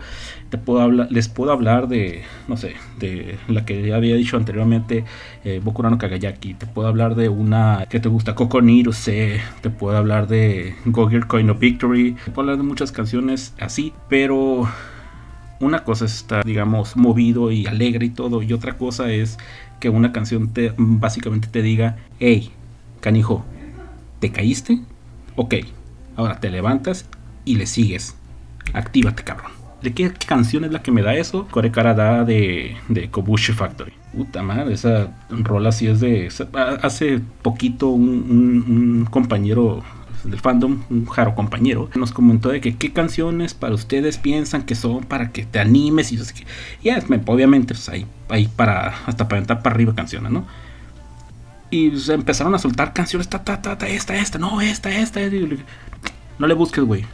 [0.49, 5.05] Te puedo hablar, les puedo hablar de, no sé, de la que había dicho anteriormente,
[5.43, 6.53] eh, Bokurano Kagayaki.
[6.53, 8.35] Te puedo hablar de una que te gusta,
[8.91, 9.39] Se.
[9.61, 12.13] Te puedo hablar de Gogir Coin of Victory.
[12.25, 14.67] Te puedo hablar de muchas canciones así, pero
[15.59, 19.37] una cosa es estar, digamos, movido y alegre y todo, y otra cosa es
[19.79, 22.51] que una canción te básicamente te diga, hey,
[22.99, 23.45] canijo,
[24.19, 24.79] ¿te caíste?
[25.35, 25.55] Ok,
[26.15, 27.05] Ahora te levantas
[27.43, 28.15] y le sigues.
[28.73, 29.51] Actívate, cabrón.
[29.81, 31.47] ¿De qué, canción es la que me da eso?
[31.51, 33.93] Kore Karada de, de Kobushi Factory.
[34.15, 36.29] Puta madre, esa rola sí es de.
[36.81, 39.83] Hace poquito un, compañero
[40.23, 44.73] del fandom, un jaro compañero, nos comentó de que qué canciones para ustedes piensan que
[44.73, 46.19] son para que te animes y
[46.83, 48.07] ya, obviamente, pues ahí
[48.55, 50.47] para, hasta para entrar para arriba canciones, ¿no?
[51.69, 55.19] Y se empezaron a soltar canciones, ta, ta, ta, esta, esta, no, esta, esta.
[56.37, 57.05] No le busques, güey.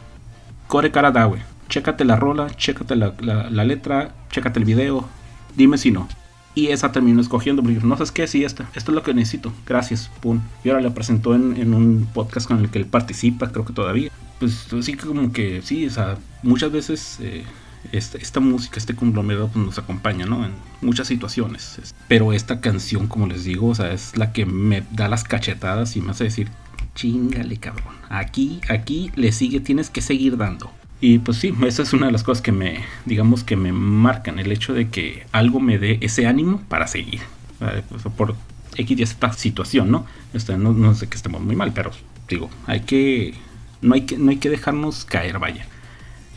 [0.68, 1.40] Core da, güey.
[1.68, 5.08] Chécate la rola, chécate la, letra, chécate el video.
[5.56, 6.08] Dime si no.
[6.54, 9.52] Y esa terminó escogiendo, porque no sabes qué, sí, esta, esto es lo que necesito,
[9.66, 10.40] gracias, pum.
[10.64, 14.10] Y ahora le presentó en, un podcast con el que él participa, creo que todavía.
[14.38, 17.44] Pues sí, como que sí, o sea, muchas veces eh,
[17.90, 20.44] esta, música, este conglomerado pues, nos acompaña, ¿no?
[20.44, 21.94] En muchas situaciones.
[22.08, 25.96] Pero esta canción, como les digo, o sea, es la que me da las cachetadas
[25.96, 26.48] y me hace decir,
[26.94, 27.94] chingale, cabrón.
[28.08, 30.70] Aquí, aquí le sigue, tienes que seguir dando.
[31.00, 34.38] Y pues sí, esa es una de las cosas que me, digamos que me marcan,
[34.38, 37.20] el hecho de que algo me dé ese ánimo para seguir.
[37.58, 38.36] Pues, por
[38.76, 40.06] X y esta situación, ¿no?
[40.32, 40.72] Este, ¿no?
[40.72, 41.90] No sé que estemos muy mal, pero
[42.28, 43.34] digo, hay que
[43.82, 45.66] no hay que, no hay que dejarnos caer, vaya.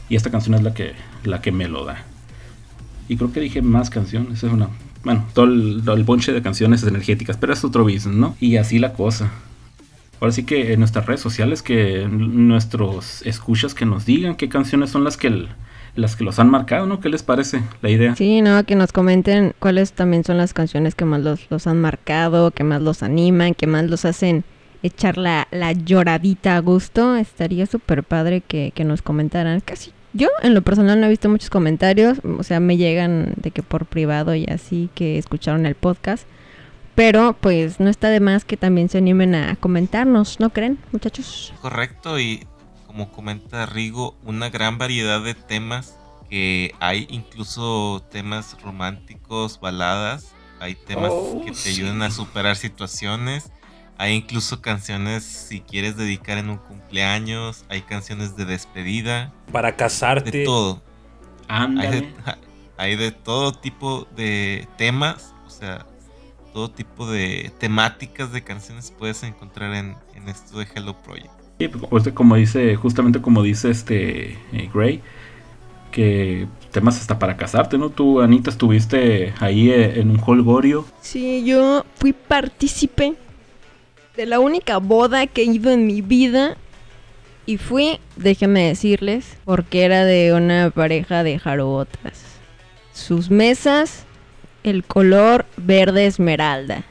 [0.09, 0.93] Y esta canción es la que,
[1.25, 2.03] la que me lo da.
[3.07, 4.69] Y creo que dije más canciones, es una,
[5.03, 8.35] bueno, todo el, bonche de canciones energéticas, pero es otro business, ¿no?
[8.39, 9.31] Y así la cosa.
[10.19, 14.89] Ahora sí que en nuestras redes sociales que nuestros escuchas que nos digan qué canciones
[14.89, 15.47] son las que
[15.95, 16.99] las que los han marcado, ¿no?
[16.99, 18.15] ¿Qué les parece la idea?
[18.15, 21.79] Sí, no, que nos comenten cuáles también son las canciones que más los, los han
[21.79, 24.43] marcado, que más los animan, que más los hacen
[24.83, 27.15] echar la, la lloradita a gusto.
[27.15, 29.61] Estaría súper padre que, que nos comentaran.
[29.61, 33.51] Casi yo en lo personal no he visto muchos comentarios, o sea, me llegan de
[33.51, 36.25] que por privado y así que escucharon el podcast.
[36.95, 41.53] Pero pues no está de más que también se animen a comentarnos, ¿no creen, muchachos?
[41.61, 42.47] Correcto, y
[42.87, 45.97] como comenta Rigo, una gran variedad de temas
[46.29, 53.51] que hay incluso temas románticos, baladas, hay temas oh, que te ayudan a superar situaciones,
[53.97, 59.31] hay incluso canciones si quieres dedicar en un cumpleaños, hay canciones de despedida.
[59.51, 60.31] Para casarte.
[60.31, 60.81] De todo.
[61.47, 62.13] Hay
[62.77, 65.85] hay de todo tipo de temas, o sea,
[66.53, 69.95] todo tipo de temáticas de canciones puedes encontrar en,
[70.27, 71.29] esto de Hello Project.
[71.59, 75.01] Sí, pues, como dice, justamente como dice este eh, Gray,
[75.91, 77.89] que temas hasta para casarte, ¿no?
[77.89, 80.85] Tú, Anita, estuviste ahí eh, en un holgorio.
[81.01, 83.13] Sí, yo fui partícipe
[84.15, 86.57] de la única boda que he ido en mi vida.
[87.45, 92.23] Y fui, déjenme decirles, porque era de una pareja de jarobotas.
[92.91, 94.05] Sus mesas
[94.63, 96.83] el color verde esmeralda.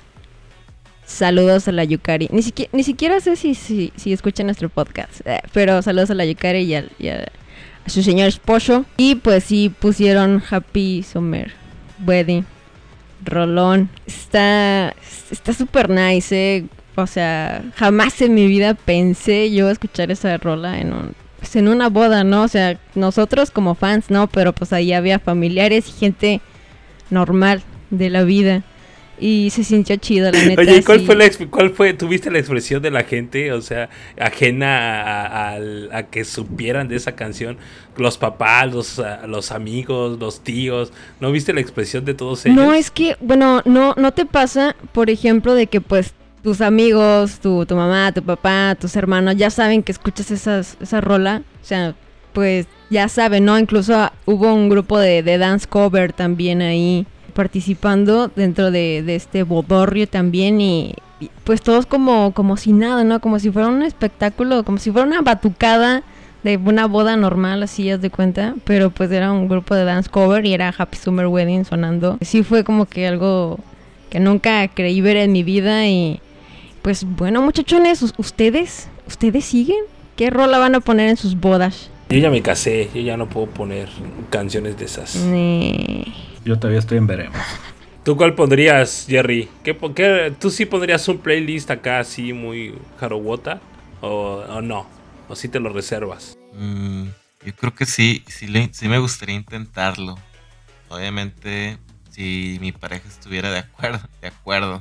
[1.05, 2.29] Saludos a la Yukari.
[2.31, 6.61] Ni siquiera, sé si, si, si escuchan nuestro podcast, eh, pero saludos a la Yukari
[6.61, 6.85] y, a,
[7.87, 8.87] su señor esposo.
[8.97, 11.53] Y pues sí pusieron Happy Summer
[12.07, 12.47] Wedding.
[13.25, 13.89] Rolón.
[14.07, 14.95] Está
[15.31, 16.65] está súper nice, eh.
[16.97, 21.15] O sea, jamás en mi vida pensé yo escuchar esa rola en un
[21.45, 22.45] pues en una boda, ¿no?
[22.45, 24.29] O sea, nosotros como fans, ¿no?
[24.29, 26.41] Pero pues ahí había familiares y gente
[27.11, 28.63] normal de la vida.
[29.21, 30.63] Y se sintió chido, la neta.
[30.63, 33.53] Oye, ¿cuál, fue la, ¿cuál fue, tuviste la expresión de la gente?
[33.53, 37.59] O sea, ajena a, que supieran de esa canción.
[37.99, 40.95] Los papás, los, los amigos, los tíos.
[41.21, 42.57] ¿No viste la expresión de todos ellos?
[42.57, 46.15] No, es que, bueno, no, no te pasa, por ejemplo, de que pues
[46.45, 51.01] tus amigos, tu, tu mamá, tu papá, tus hermanos ya saben que escuchas esas, esa
[51.01, 51.41] rola.
[51.63, 51.95] O sea,
[52.35, 53.59] pues ya saben, ¿no?
[53.59, 60.61] Incluso hubo un grupo de, dance cover también ahí participando dentro de, este bodorrio también
[60.61, 60.95] y,
[61.45, 63.21] pues todos como, como si nada, ¿no?
[63.21, 66.03] Como si fuera un espectáculo, como si fuera una batucada
[66.43, 70.11] de una boda normal, así es de cuenta, pero pues era un grupo de dance
[70.11, 72.19] cover y era Happy Summer Wedding sonando.
[72.21, 73.59] Sí fue como que algo
[74.11, 76.21] que nunca creí ver en mi vida y
[76.85, 79.79] pues bueno muchachones, ustedes ¿Ustedes siguen?
[80.17, 81.91] ¿Qué rola van a poner en sus bodas?
[82.11, 83.89] Yo ya me casé, yo ya no puedo poner
[84.31, 85.15] canciones de esas.
[85.17, 86.07] Nee.
[86.45, 87.37] Yo todavía estoy en veremos.
[88.03, 89.49] ¿Tú cuál pondrías, Jerry?
[89.63, 93.61] ¿Qué, qué- ¿Tú sí pondrías un playlist acá así muy jarowota?
[94.01, 94.87] ¿O, o no?
[95.29, 96.37] ¿O sí te lo reservas?
[96.55, 97.05] Mm,
[97.47, 100.17] yo creo que sí, sí, le- sí me gustaría intentarlo.
[100.89, 101.79] Obviamente,
[102.11, 104.81] si mi pareja estuviera de acuerdo, de acuerdo.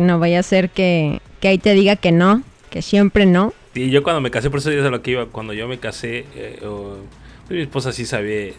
[0.00, 3.52] No vaya a ser que, que ahí te diga que no, que siempre no.
[3.74, 5.26] Sí, yo cuando me casé, por eso ya sé lo que iba.
[5.26, 8.52] Cuando yo me casé, eh, pues mi esposa sí sabía,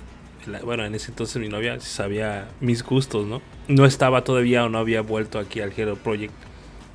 [0.47, 3.41] la- bueno, en ese entonces mi novia sabía mis gustos, ¿no?
[3.67, 6.33] No estaba todavía o no había vuelto aquí al Hero Project.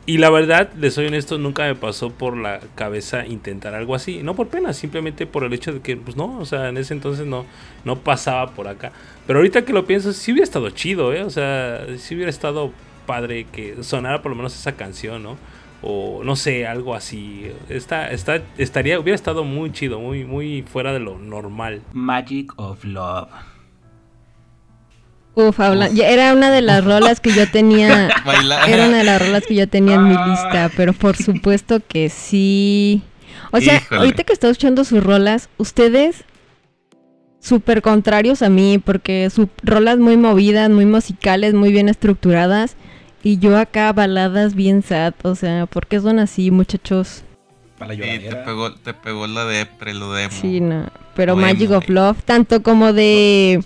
[0.06, 4.22] Y la verdad, les soy honesto, nunca me pasó por la cabeza intentar algo así.
[4.22, 6.92] No por pena, simplemente por el hecho de que, pues no, o sea, en ese
[6.92, 7.46] entonces no,
[7.86, 8.92] no pasaba por acá.
[9.26, 11.22] Pero ahorita que lo pienso, sí hubiera estado chido, ¿eh?
[11.22, 12.70] O sea, sí hubiera estado
[13.06, 15.36] padre que sonara por lo menos esa canción, ¿no?
[15.82, 17.50] O no sé, algo así.
[17.68, 21.82] Está, está, estaría, hubiera estado muy chido, muy, muy fuera de lo normal.
[21.92, 23.28] Magic of Love.
[25.36, 28.08] Uf, habla- era una de las rolas que yo tenía.
[28.24, 28.68] Bailar.
[28.70, 32.08] Era una de las rolas que yo tenía en mi lista, pero por supuesto que
[32.08, 33.02] sí.
[33.50, 34.00] O sea, Híjole.
[34.00, 36.24] ahorita que estoy escuchando sus rolas, ustedes
[37.44, 42.74] súper contrarios a mí, porque sus rolas muy movidas, muy musicales, muy bien estructuradas,
[43.22, 47.22] y yo acá baladas bien sad, o sea, ¿por qué son así, muchachos?
[47.78, 50.86] Para la Sí, te pegó, te pegó la de lo de Sí, no.
[51.14, 51.92] Pero Magic of eh.
[51.92, 53.62] Love, tanto como de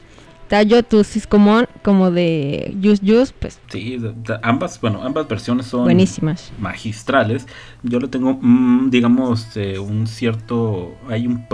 [0.48, 4.00] Tayo to Siscomon, como de Juice Juice, pues Sí,
[4.42, 6.50] ambas, bueno, ambas versiones son buenísimas.
[6.58, 7.46] magistrales.
[7.84, 11.46] Yo le tengo, mm, digamos, eh, un cierto, hay un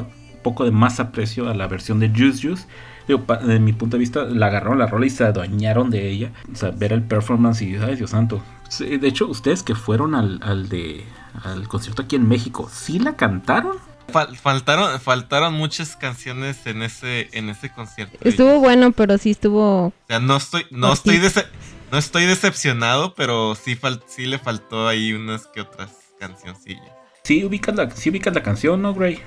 [0.45, 2.66] poco de más aprecio a la versión de Juice Juice.
[3.09, 6.09] Digo, pa- desde mi punto de vista, la agarraron la rola y se adueñaron de
[6.09, 6.30] ella.
[6.53, 8.40] O sea, ver el performance y, ay, Dios santo.
[8.68, 11.05] Sí, de hecho, ustedes que fueron al, al de
[11.42, 13.76] al concierto aquí en México, ¿sí la cantaron?
[14.12, 18.16] Fal- faltaron, faltaron muchas canciones en ese, en ese concierto.
[18.22, 19.86] Estuvo bueno, pero sí estuvo...
[19.88, 21.47] O sea, no estoy, no estoy, dece-
[21.90, 25.90] no estoy decepcionado, pero sí, fal- sí le faltó ahí unas que otras
[26.20, 26.84] cancioncillas.
[27.24, 29.20] Sí ubicas la, sí ubicas la canción, ¿no, Gray?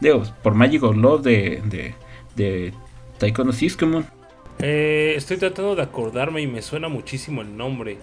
[0.00, 1.94] Digo, por Magic of Love de, de,
[2.36, 2.72] de
[3.18, 4.06] Taiko no Siskumon.
[4.58, 7.98] Eh, estoy tratando de acordarme y me suena muchísimo el nombre.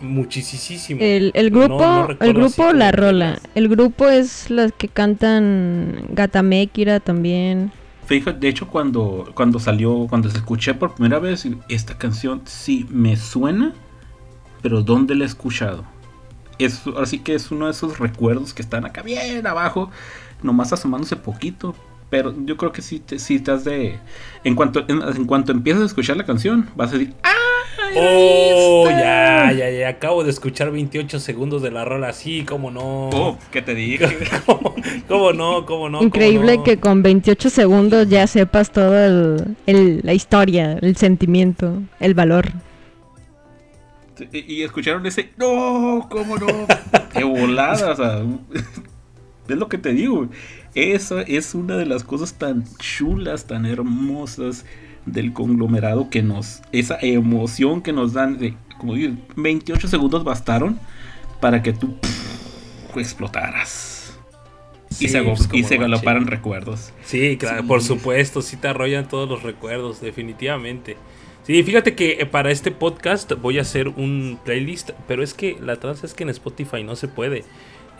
[0.00, 1.00] Muchísimo.
[1.02, 3.38] El, grupo, no el grupo La Rola.
[3.54, 7.70] El grupo es las que cantan Gatamekira también.
[8.06, 12.86] Fíjate, de hecho, cuando, cuando salió, cuando se escuché por primera vez, esta canción sí
[12.88, 13.74] me suena,
[14.62, 15.84] pero ¿dónde la he escuchado?
[16.58, 19.90] Es, así que es uno de esos recuerdos que están acá bien abajo,
[20.42, 21.74] nomás asomándose poquito.
[22.10, 23.96] Pero yo creo que sí, te, sí estás de...
[24.42, 27.28] En cuanto, en, en cuanto empiezas a escuchar la canción, vas a decir, ¡Ah!
[27.96, 29.00] Oh, esta".
[29.00, 29.88] ya, ya, ya.
[29.88, 32.12] Acabo de escuchar 28 segundos de la rola.
[32.12, 33.10] Sí, cómo no.
[33.10, 34.08] Oh, ¿qué te dije?
[34.46, 34.74] ¿Cómo,
[35.06, 35.64] cómo no?
[35.66, 36.02] ¿Cómo no?
[36.02, 36.64] Increíble ¿Cómo no?
[36.64, 42.50] que con 28 segundos ya sepas todo el, el- la historia, el sentimiento, el valor.
[44.32, 46.46] Y, y escucharon ese, no, cómo no,
[47.14, 48.22] de volada, o sea,
[49.52, 50.28] es lo que te digo,
[50.74, 54.64] eso es una de las cosas tan chulas, tan hermosas
[55.06, 60.78] del conglomerado que nos, esa emoción que nos dan, de, como digo, 28 segundos bastaron
[61.40, 64.18] para que tú pff, explotaras.
[64.90, 66.18] Sí, y se, pues, y se che.
[66.20, 66.92] recuerdos.
[67.04, 67.68] Sí, claro, Sí.
[67.68, 70.96] por supuesto, sí te arrollan todos los recuerdos, definitivamente.
[71.44, 75.56] Sí, fíjate que eh, para este podcast voy a hacer un playlist, pero es que
[75.60, 77.44] la tranza es que en Spotify no se puede.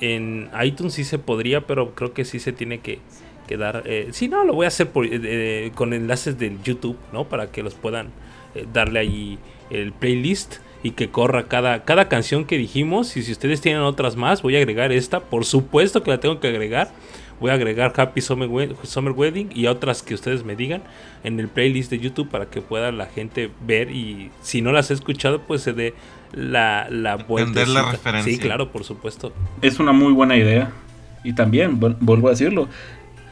[0.00, 3.00] En iTunes sí se podría, pero creo que sí se tiene que,
[3.56, 3.82] dar.
[3.86, 7.24] eh, sí, no, lo voy a hacer por, eh, con enlaces del YouTube, ¿no?
[7.24, 8.08] Para que los puedan
[8.54, 9.38] eh, darle ahí
[9.70, 13.16] el playlist y que corra cada, cada canción que dijimos.
[13.16, 15.20] Y si ustedes tienen otras más, voy a agregar esta.
[15.20, 16.90] Por supuesto que la tengo que agregar.
[17.40, 20.82] Voy a agregar Happy Summer, We- Summer Wedding y otras que ustedes me digan
[21.24, 24.90] en el playlist de YouTube para que pueda la gente ver y si no las
[24.90, 25.94] he escuchado pues se dé
[26.32, 27.48] la, la vuelta.
[27.60, 28.32] Entender la referencia.
[28.32, 29.32] Sí, claro, por supuesto.
[29.62, 30.70] Es una muy buena idea.
[31.24, 32.68] Y también, vu- vuelvo a decirlo,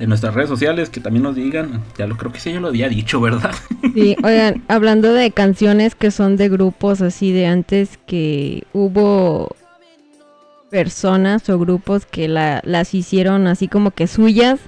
[0.01, 2.69] en nuestras redes sociales que también nos digan, ya lo creo que sí, yo lo
[2.69, 3.53] había dicho, ¿verdad?
[3.95, 9.55] Sí, oigan, hablando de canciones que son de grupos así de antes que hubo
[10.71, 14.61] personas o grupos que la- las hicieron así como que suyas.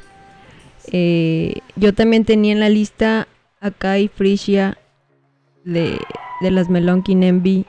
[0.92, 3.28] Eh, yo también tenía en la lista
[3.60, 4.78] acá y Frisia
[5.64, 5.98] de,
[6.40, 7.66] de las Melonkin Envy.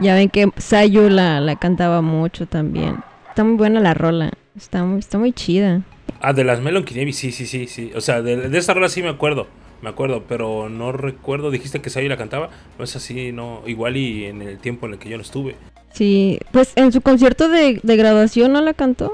[0.00, 2.96] Ya ven que Sayu la, la cantaba mucho también.
[3.28, 4.32] Está muy buena la rola.
[4.56, 5.82] Está muy, está muy chida.
[6.20, 7.90] Ah, de las Melon Kinebi, sí, sí, sí, sí.
[7.96, 9.46] O sea, de, de esa rola sí me acuerdo.
[9.82, 11.50] Me acuerdo, pero no recuerdo.
[11.50, 12.48] Dijiste que Sayo la cantaba.
[12.78, 13.62] No es así, no.
[13.66, 15.56] Igual y en el tiempo en el que yo no estuve.
[15.92, 19.12] Sí, pues en su concierto de, de graduación no la cantó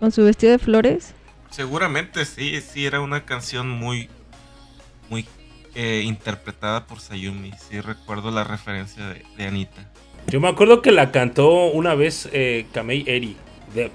[0.00, 1.14] con su vestido de flores.
[1.50, 4.08] Seguramente sí, sí, era una canción muy,
[5.08, 5.26] muy
[5.74, 7.52] eh, interpretada por Sayumi.
[7.52, 9.88] Sí, recuerdo la referencia de, Anita.
[10.26, 13.36] Yo me acuerdo que la cantó una vez eh, Kamei Eri.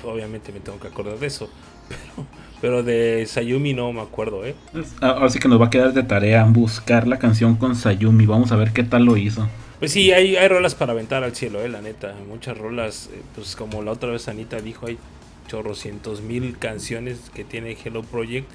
[0.03, 1.49] obviamente me tengo que acordar de eso.
[1.89, 2.27] Pero,
[2.63, 4.55] pero de Sayumi no me acuerdo, ¿eh?
[4.71, 8.25] Pues, ahora sí que nos va a quedar de tarea buscar la canción con Sayumi.
[8.25, 9.49] Vamos a ver qué tal lo hizo.
[9.79, 12.15] Pues sí, hay, hay rolas para aventar al cielo, eh, la neta.
[12.29, 14.97] Muchas rolas, eh, pues como la otra vez Anita dijo, hay
[15.49, 18.47] chorrocientos mil canciones que tiene Hello Project.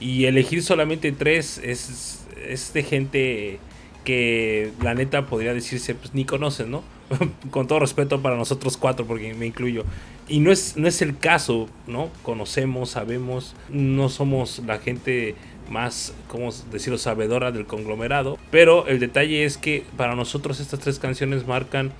[0.00, 3.60] Y elegir solamente tres es, es de gente
[4.02, 6.82] que la neta podría decirse, pues ni conoces, ¿no?
[7.52, 9.84] Con todo respeto para nosotros cuatro, porque me incluyo.
[10.28, 12.10] Y no es, no es el caso, ¿no?
[12.22, 15.34] Conocemos, sabemos, no somos la gente
[15.68, 18.38] más, ¿cómo decirlo?, sabedora del conglomerado.
[18.50, 21.92] Pero el detalle es que para nosotros estas tres canciones marcan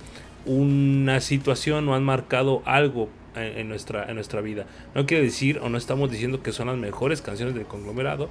[0.45, 4.65] una situación o han marcado algo en, nuestra, en nuestra vida.
[4.95, 8.29] No quiere decir o no estamos diciendo que son las mejores canciones del conglomerado,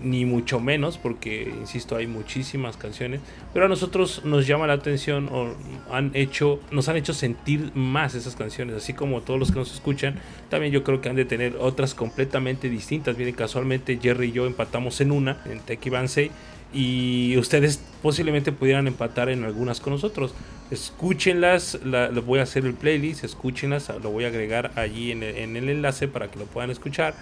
[0.00, 3.20] ni mucho menos, porque insisto, hay muchísimas canciones,
[3.52, 5.54] pero a nosotros nos llama la atención o
[5.90, 9.72] han hecho, nos han hecho sentir más esas canciones, así como todos los que nos
[9.72, 10.16] escuchan,
[10.48, 13.16] también yo creo que han de tener otras completamente distintas.
[13.16, 16.30] Miren, casualmente Jerry y yo empatamos en una, en Teki Bansei,
[16.74, 20.34] y ustedes posiblemente pudieran empatar en algunas con nosotros.
[20.72, 25.36] Escúchenlas, la, voy a hacer el playlist, escúchenlas, lo voy a agregar allí en el,
[25.36, 27.14] en el enlace para que lo puedan escuchar.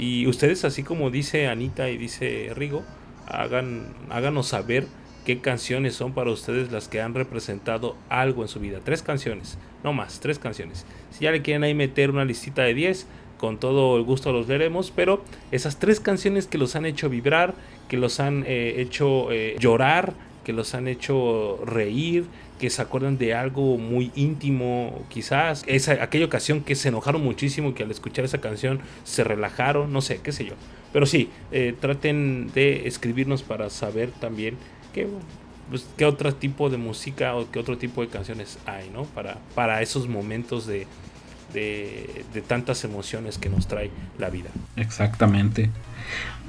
[0.00, 2.82] Y ustedes, así como dice Anita y dice Rigo,
[3.26, 4.86] hagan, háganos saber
[5.26, 8.80] qué canciones son para ustedes las que han representado algo en su vida.
[8.82, 10.86] Tres canciones, no más, tres canciones.
[11.10, 14.48] Si ya le quieren ahí meter una listita de 10, con todo el gusto los
[14.48, 17.52] leeremos, pero esas tres canciones que los han hecho vibrar,
[17.86, 22.24] que los han eh, hecho eh, llorar, que los han hecho reír,
[22.60, 27.74] que se acuerdan de algo muy íntimo, quizás, esa, aquella ocasión que se enojaron muchísimo,
[27.74, 30.52] que al escuchar esa canción se relajaron, no sé, qué sé yo.
[30.92, 34.56] Pero sí, eh, traten de escribirnos para saber también
[34.92, 35.08] qué,
[35.70, 39.04] pues, qué otro tipo de música o qué otro tipo de canciones hay, ¿no?
[39.04, 40.86] Para, para esos momentos de,
[41.54, 44.50] de, tantas emociones que nos trae la vida.
[44.76, 45.70] Exactamente.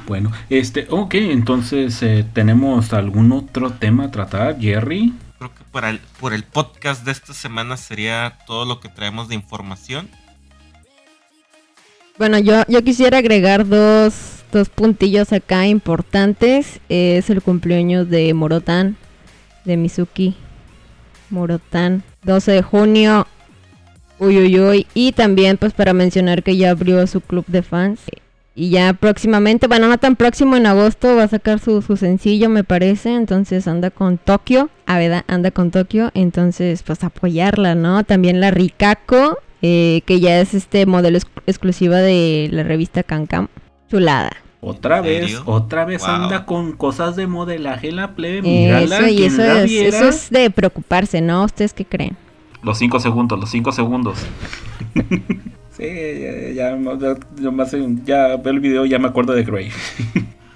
[0.07, 5.13] Bueno, este, ok, entonces eh, tenemos algún otro tema a tratar, Jerry.
[5.71, 10.09] Para el, por el podcast de esta semana sería todo lo que traemos de información.
[12.17, 16.79] Bueno, yo, yo quisiera agregar dos, dos puntillos acá importantes.
[16.89, 18.97] Es el cumpleaños de Morotan,
[19.65, 20.35] de Mizuki.
[21.29, 23.27] Morotan, 12 de junio.
[24.19, 24.87] Uy, uy, uy.
[24.93, 28.01] Y también, pues, para mencionar que ya abrió su club de fans.
[28.53, 32.63] Y ya próximamente, bueno, no tan próximo, en agosto va a sacar su, sencillo, me
[32.63, 33.15] parece.
[33.15, 34.69] Entonces anda con Tokio.
[34.85, 36.11] Aveda anda con Tokio.
[36.13, 38.03] Entonces, pues apoyarla, ¿no?
[38.03, 43.47] También la Rikako, eh, que ya es este modelo exclusiva de la revista Cancam.
[43.89, 44.31] Chulada.
[44.59, 48.43] Otra vez, otra vez anda con cosas de modelaje la plebe.
[48.43, 51.45] Mírala, eso, y eso es, eso es de preocuparse, ¿no?
[51.45, 52.15] ¿Ustedes qué creen?
[52.61, 54.19] Los 5 segundos, los 5 segundos.
[55.81, 56.77] sí, ya,
[58.05, 59.71] ya, veo el video ya me acuerdo de Gray.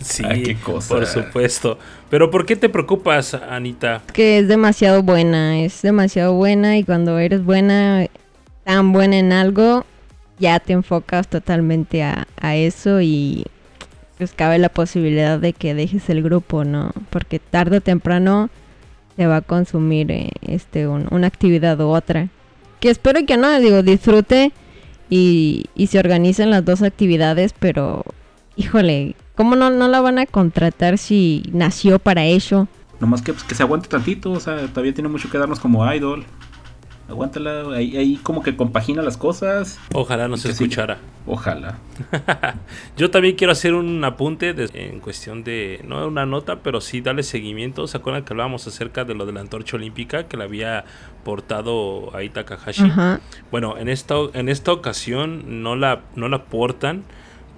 [0.00, 0.94] sí, qué cosa.
[0.94, 1.78] por supuesto.
[2.10, 4.02] Pero ¿por qué te preocupas, Anita?
[4.12, 8.06] Que es demasiado buena, es demasiado buena y cuando eres buena,
[8.64, 9.84] tan buena en algo,
[10.38, 13.46] ya te enfocas totalmente a, a eso y
[14.18, 16.92] pues cabe la posibilidad de que dejes el grupo, ¿no?
[17.10, 18.50] Porque tarde o temprano
[19.16, 22.28] se va a consumir eh, este una actividad u otra.
[22.82, 24.50] Que espero que no, digo, disfrute
[25.08, 28.04] y, y se organicen las dos actividades, pero
[28.56, 32.66] híjole, ¿cómo no, no la van a contratar si nació para eso?
[32.98, 35.90] Nomás que, pues, que se aguante tantito, o sea, todavía tiene mucho que darnos como
[35.92, 36.24] idol
[37.08, 39.78] aguántala, ahí, ahí, como que compagina las cosas.
[39.94, 40.98] Ojalá no se escuchara.
[41.26, 41.78] Ojalá.
[42.96, 47.22] Yo también quiero hacer un apunte en cuestión de, no una nota, pero sí darle
[47.22, 47.86] seguimiento.
[47.86, 50.84] ¿Se acuerdan que hablábamos acerca de lo de la antorcha olímpica que la había
[51.24, 52.90] portado ahí Takahashi?
[53.50, 57.04] Bueno, en esta, en esta ocasión no la, no la portan.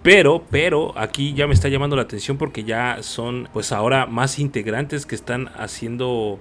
[0.03, 4.39] Pero, pero aquí ya me está llamando la atención porque ya son pues ahora más
[4.39, 6.39] integrantes que están haciendo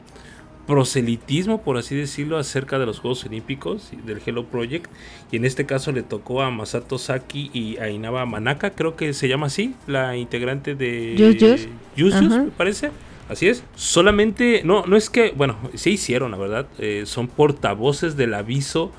[0.66, 4.89] proselitismo, por así decirlo, acerca de los Juegos Olímpicos del Hello Project.
[5.32, 9.14] Y en este caso le tocó a Masato Saki y a Inaba Manaka, creo que
[9.14, 12.91] se llama así, la integrante de Yus me parece.
[13.30, 13.64] Así es.
[13.76, 16.68] Solamente, no, no es que, bueno, se hicieron, la verdad.
[16.78, 18.91] Eh, son portavoces del aviso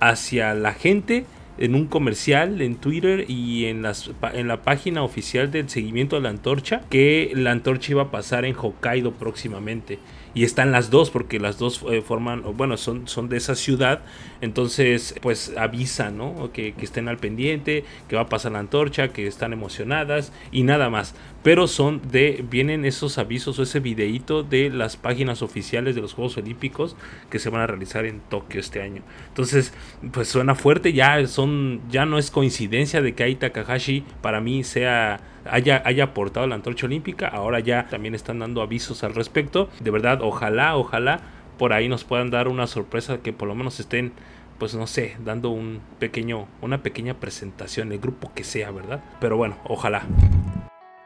[0.00, 1.26] hacia la gente
[1.58, 6.22] en un comercial en Twitter y en, las, en la página oficial del seguimiento de
[6.22, 9.98] la antorcha que la antorcha iba a pasar en Hokkaido próximamente
[10.36, 14.02] y están las dos porque las dos eh, forman, bueno, son, son de esa ciudad,
[14.40, 16.50] entonces pues avisan, ¿no?
[16.52, 20.90] Que, estén al pendiente, que va a pasar la antorcha, que están emocionadas y nada
[20.90, 21.14] más.
[21.42, 26.14] Pero son de, vienen esos avisos o ese videíto de las páginas oficiales de los
[26.14, 26.96] Juegos Olímpicos
[27.30, 29.02] que se van a realizar en Tokio este año.
[29.28, 29.72] Entonces,
[30.12, 34.64] pues suena fuerte, ya son, ya no es coincidencia de que ahí Takahashi para mí
[34.64, 35.20] sea
[35.50, 37.28] haya, haya aportado la antorcha olímpica.
[37.28, 39.70] Ahora ya también están dando avisos al respecto.
[39.80, 41.20] De verdad, ojalá, ojalá
[41.58, 44.12] por ahí nos puedan dar una sorpresa que por lo menos estén
[44.58, 49.02] pues no sé, dando un pequeño, una pequeña presentación, el grupo que sea, ¿verdad?
[49.20, 50.02] Pero bueno, ojalá.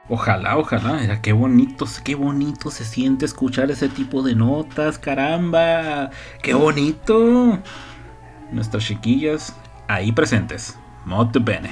[0.08, 0.94] Ojalá, ojalá.
[1.00, 6.10] Mira, qué bonito, qué bonito se siente escuchar ese tipo de notas, caramba.
[6.42, 7.58] Qué bonito.
[8.50, 9.54] Nuestras chiquillas
[9.86, 10.76] ahí presentes.
[11.04, 11.70] Molto bene.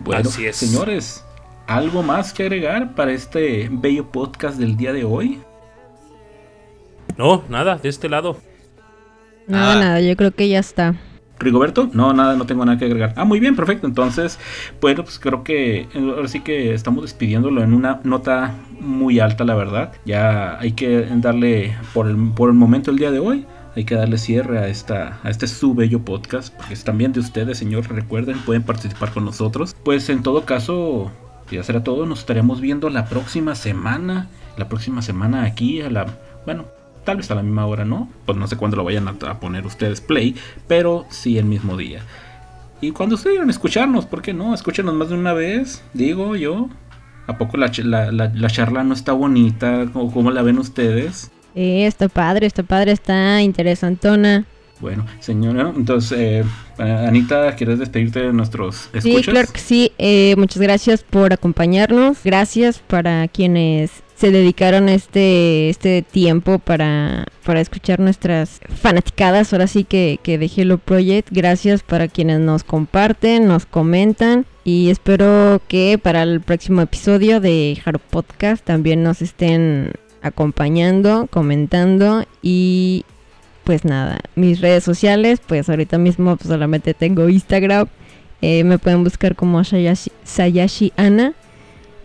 [0.00, 0.56] Bueno, Así es.
[0.56, 1.24] señores,
[1.66, 5.40] ¿algo más que agregar para este bello podcast del día de hoy?
[7.18, 8.38] No, nada, de este lado.
[9.46, 9.76] Nada, Ah.
[9.76, 10.94] nada, yo creo que ya está.
[11.38, 13.12] Rigoberto, no, nada, no tengo nada que agregar.
[13.16, 13.86] Ah, muy bien, perfecto.
[13.86, 14.38] Entonces,
[14.80, 19.54] bueno, pues creo que ahora sí que estamos despidiéndolo en una nota muy alta, la
[19.54, 19.92] verdad.
[20.06, 23.44] Ya hay que darle, por el, por el momento, el día de hoy,
[23.76, 27.20] hay que darle cierre a, esta, a este su bello podcast, porque es también de
[27.20, 27.86] ustedes, señor.
[27.92, 29.76] Recuerden, pueden participar con nosotros.
[29.84, 31.12] Pues en todo caso,
[31.50, 32.06] ya será todo.
[32.06, 34.28] Nos estaremos viendo la próxima semana.
[34.56, 36.06] La próxima semana aquí a la.
[36.46, 36.64] Bueno,
[37.06, 38.10] tal vez a la misma hora, ¿no?
[38.26, 40.36] Pues no sé cuándo lo vayan a, a poner ustedes play,
[40.68, 42.02] pero sí el mismo día.
[42.82, 44.52] Y cuando ustedes quieran escucharnos, ¿por qué no?
[44.52, 46.68] Escúchenos más de una vez, digo yo.
[47.26, 49.86] ¿A poco la, la- la- la charla no está bonita?
[49.92, 51.30] ¿Cómo, cómo la ven ustedes?
[51.54, 54.44] Sí, está padre, está padre, está interesantona.
[54.78, 56.44] Bueno, señora, entonces, eh,
[56.78, 59.24] Anita, ¿quieres despedirte de nuestros escuchas?
[59.24, 59.92] Sí, claro que sí.
[59.96, 62.18] Eh, muchas gracias por acompañarnos.
[62.22, 69.52] Gracias para quienes se dedicaron este este tiempo para, para escuchar nuestras fanaticadas.
[69.52, 71.28] Ahora sí que, que de Hello Project.
[71.30, 74.46] Gracias para quienes nos comparten, nos comentan.
[74.64, 79.92] Y espero que para el próximo episodio de Haro Podcast también nos estén
[80.22, 83.04] acompañando, comentando y
[83.62, 87.88] pues nada, mis redes sociales, pues ahorita mismo solamente tengo Instagram.
[88.40, 91.34] Eh, me pueden buscar como Sayashi, Sayashi Ana.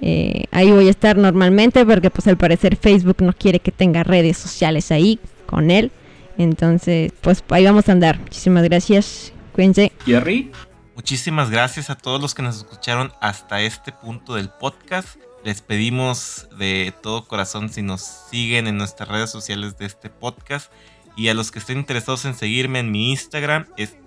[0.02, 4.04] Eh, ahí voy a estar normalmente porque pues al parecer Facebook no quiere que tenga
[4.04, 5.92] redes sociales ahí con él.
[6.38, 8.20] Entonces, pues ahí vamos a andar.
[8.20, 9.32] Muchísimas gracias.
[9.54, 9.92] Cuídense.
[10.06, 10.52] Jerry,
[10.96, 15.18] Muchísimas gracias a todos los que nos escucharon hasta este punto del podcast.
[15.44, 20.72] Les pedimos de todo corazón si nos siguen en nuestras redes sociales de este podcast.
[21.16, 23.98] Y a los que estén interesados en seguirme en mi Instagram es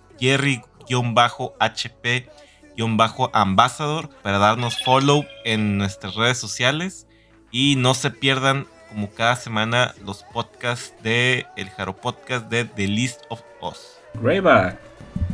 [2.77, 7.07] Jerry-HP-Ambassador para darnos follow en nuestras redes sociales.
[7.51, 12.87] Y no se pierdan como cada semana los podcasts de El Jaro Podcast de The
[12.89, 13.99] List of Us.
[14.21, 14.79] Greyback.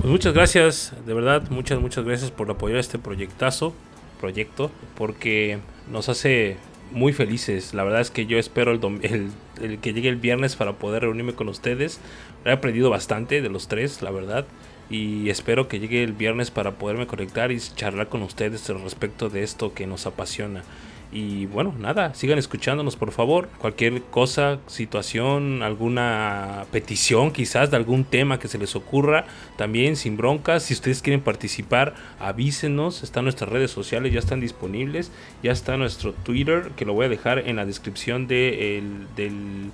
[0.00, 3.74] Pues muchas gracias, de verdad, muchas, muchas gracias por apoyar este proyectazo,
[4.18, 5.58] proyecto, porque
[5.90, 6.56] nos hace
[6.92, 7.72] muy felices.
[7.74, 9.30] La verdad es que yo espero el, dom- el-
[9.62, 12.00] el que llegue el viernes para poder reunirme con ustedes.
[12.44, 14.46] He aprendido bastante de los tres, la verdad.
[14.90, 19.44] Y espero que llegue el viernes para poderme conectar y charlar con ustedes respecto de
[19.44, 20.64] esto que nos apasiona.
[21.12, 23.48] Y bueno, nada, sigan escuchándonos por favor.
[23.58, 29.24] Cualquier cosa, situación, alguna petición quizás de algún tema que se les ocurra,
[29.56, 30.64] también sin broncas.
[30.64, 33.02] Si ustedes quieren participar, avísenos.
[33.02, 35.10] Están nuestras redes sociales, ya están disponibles.
[35.42, 39.70] Ya está nuestro Twitter, que lo voy a dejar en la descripción de el- del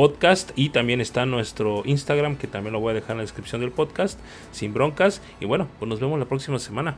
[0.00, 0.52] podcast.
[0.56, 3.70] Y también está nuestro Instagram, que también lo voy a dejar en la descripción del
[3.70, 4.18] podcast.
[4.50, 5.20] Sin broncas.
[5.40, 6.96] Y bueno, pues nos vemos la próxima semana.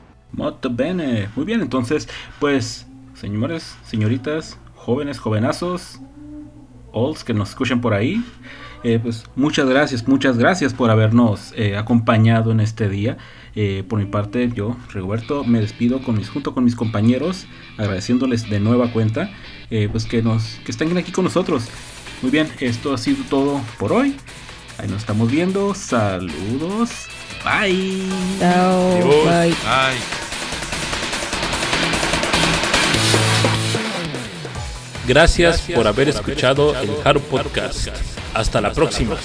[0.71, 1.29] Bene.
[1.35, 6.01] Muy bien, entonces, pues, señores, señoritas, jóvenes, jovenazos,
[6.93, 8.23] olds que nos escuchen por ahí,
[8.85, 13.17] eh, pues muchas gracias, muchas gracias por habernos eh, acompañado en este día.
[13.55, 17.47] Eh, por mi parte, yo, Rigoberto, me despido con mis, junto con mis compañeros,
[17.79, 19.31] agradeciéndoles de nueva cuenta,
[19.73, 21.65] eh, pues que nos, que estén aquí con nosotros.
[22.21, 24.15] Muy bien, esto ha sido todo por hoy.
[24.79, 25.75] Ahí nos estamos viendo.
[25.75, 26.91] Saludos.
[27.43, 28.03] Bye.
[28.39, 28.93] Chao.
[28.93, 29.25] Adiós.
[29.25, 29.57] Bye.
[29.67, 29.97] Ay.
[35.09, 37.89] Gracias, por haber escuchado el Haro Podcast.
[38.35, 39.17] Hasta la próxima.